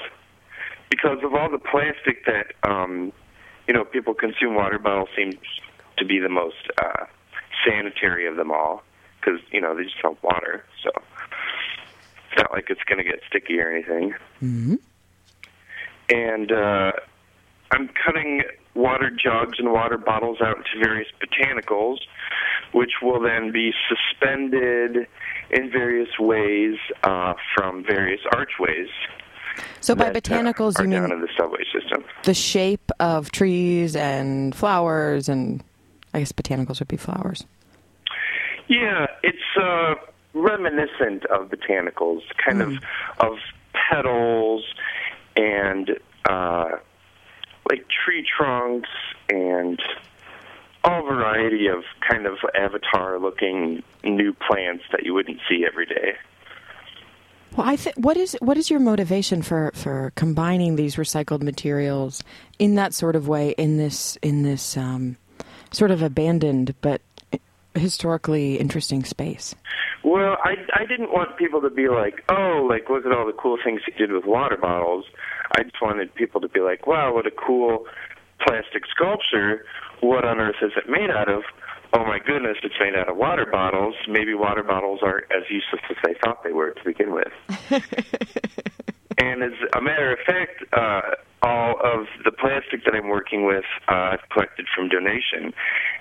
[0.90, 3.12] because of all the plastic that um,
[3.70, 4.56] you know people consume.
[4.56, 5.36] Water bottles seems
[5.96, 7.04] to be the most uh,
[7.64, 8.82] sanitary of them all
[9.20, 13.20] because you know they just have water, so it's not like it's going to get
[13.28, 14.12] sticky or anything.
[14.42, 14.74] Mm-hmm.
[16.08, 16.90] And uh,
[17.70, 18.42] I'm cutting
[18.74, 21.98] water jugs and water bottles out into various botanicals,
[22.72, 25.06] which will then be suspended
[25.50, 28.88] in various ways uh, from various archways.
[29.80, 32.04] So by botanicals, are you mean the subway system.
[32.24, 35.62] the shape of trees and flowers, and
[36.14, 37.44] I guess botanicals would be flowers.
[38.68, 39.94] Yeah, it's uh,
[40.34, 42.72] reminiscent of botanicals, kind of
[43.20, 43.38] of
[43.72, 44.64] petals
[45.36, 45.98] and
[46.28, 46.70] uh,
[47.68, 48.88] like tree trunks
[49.28, 49.80] and
[50.84, 56.16] all variety of kind of avatar-looking new plants that you wouldn't see every day.
[57.60, 62.24] Well, I think what is what is your motivation for for combining these recycled materials
[62.58, 65.18] in that sort of way in this in this um,
[65.70, 67.02] sort of abandoned but
[67.74, 69.54] historically interesting space?
[70.02, 73.34] Well, I I didn't want people to be like, oh, like look at all the
[73.34, 75.04] cool things he did with water bottles.
[75.54, 77.84] I just wanted people to be like, wow, what a cool
[78.40, 79.66] plastic sculpture.
[80.00, 81.42] What on earth is it made out of?
[81.92, 83.94] Oh my goodness, it's made out of water bottles.
[84.08, 87.32] Maybe water bottles aren't as useless as they thought they were to begin with.
[89.18, 91.00] and as a matter of fact, uh,
[91.42, 95.52] all of the plastic that I'm working with, uh, I've collected from donation,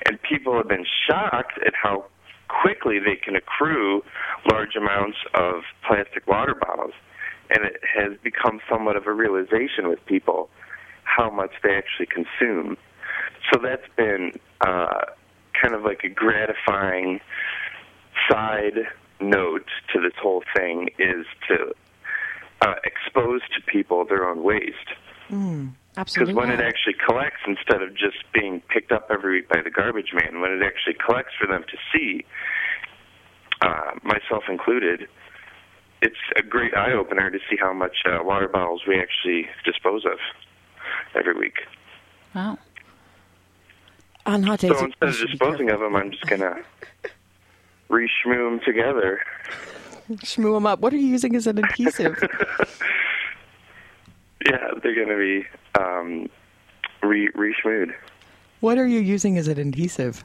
[0.06, 2.06] and people have been shocked at how
[2.50, 4.04] quickly they can accrue
[4.52, 6.94] large amounts of plastic water bottles.
[7.50, 10.50] And it has become somewhat of a realization with people
[11.04, 12.78] how much they actually consume.
[13.52, 15.06] So that's been uh,
[15.62, 17.20] kind of like a gratifying
[18.30, 18.88] side
[19.20, 21.74] note to this whole thing is to
[22.62, 24.76] uh, expose to people their own waste.
[25.30, 29.62] Mm, Because when it actually collects, instead of just being picked up every week by
[29.62, 32.26] the garbage man, when it actually collects for them to see,
[33.62, 35.08] uh, myself included,
[36.02, 40.06] it's a great eye opener to see how much uh, water bottles we actually dispose
[40.06, 40.18] of
[41.16, 41.60] every week.
[42.34, 42.58] Wow.
[44.26, 46.56] On hot days, So instead of disposing of them, I'm just gonna
[47.90, 49.22] re-shmoo them together.
[50.12, 50.80] Shmoo them up.
[50.80, 52.22] What are you using as an adhesive?
[54.46, 55.46] Yeah, they're going to be
[55.78, 56.30] um,
[57.04, 57.94] re re-schmooed.
[58.62, 60.24] What are you using as an adhesive?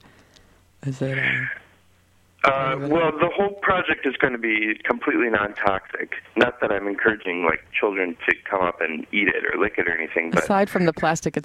[0.87, 1.19] Is it?
[1.19, 6.13] Uh, Uh, well, the whole project is going to be completely non-toxic.
[6.37, 9.89] Not that I'm encouraging like children to come up and eat it or lick it
[9.89, 11.37] or anything, but aside from the plastic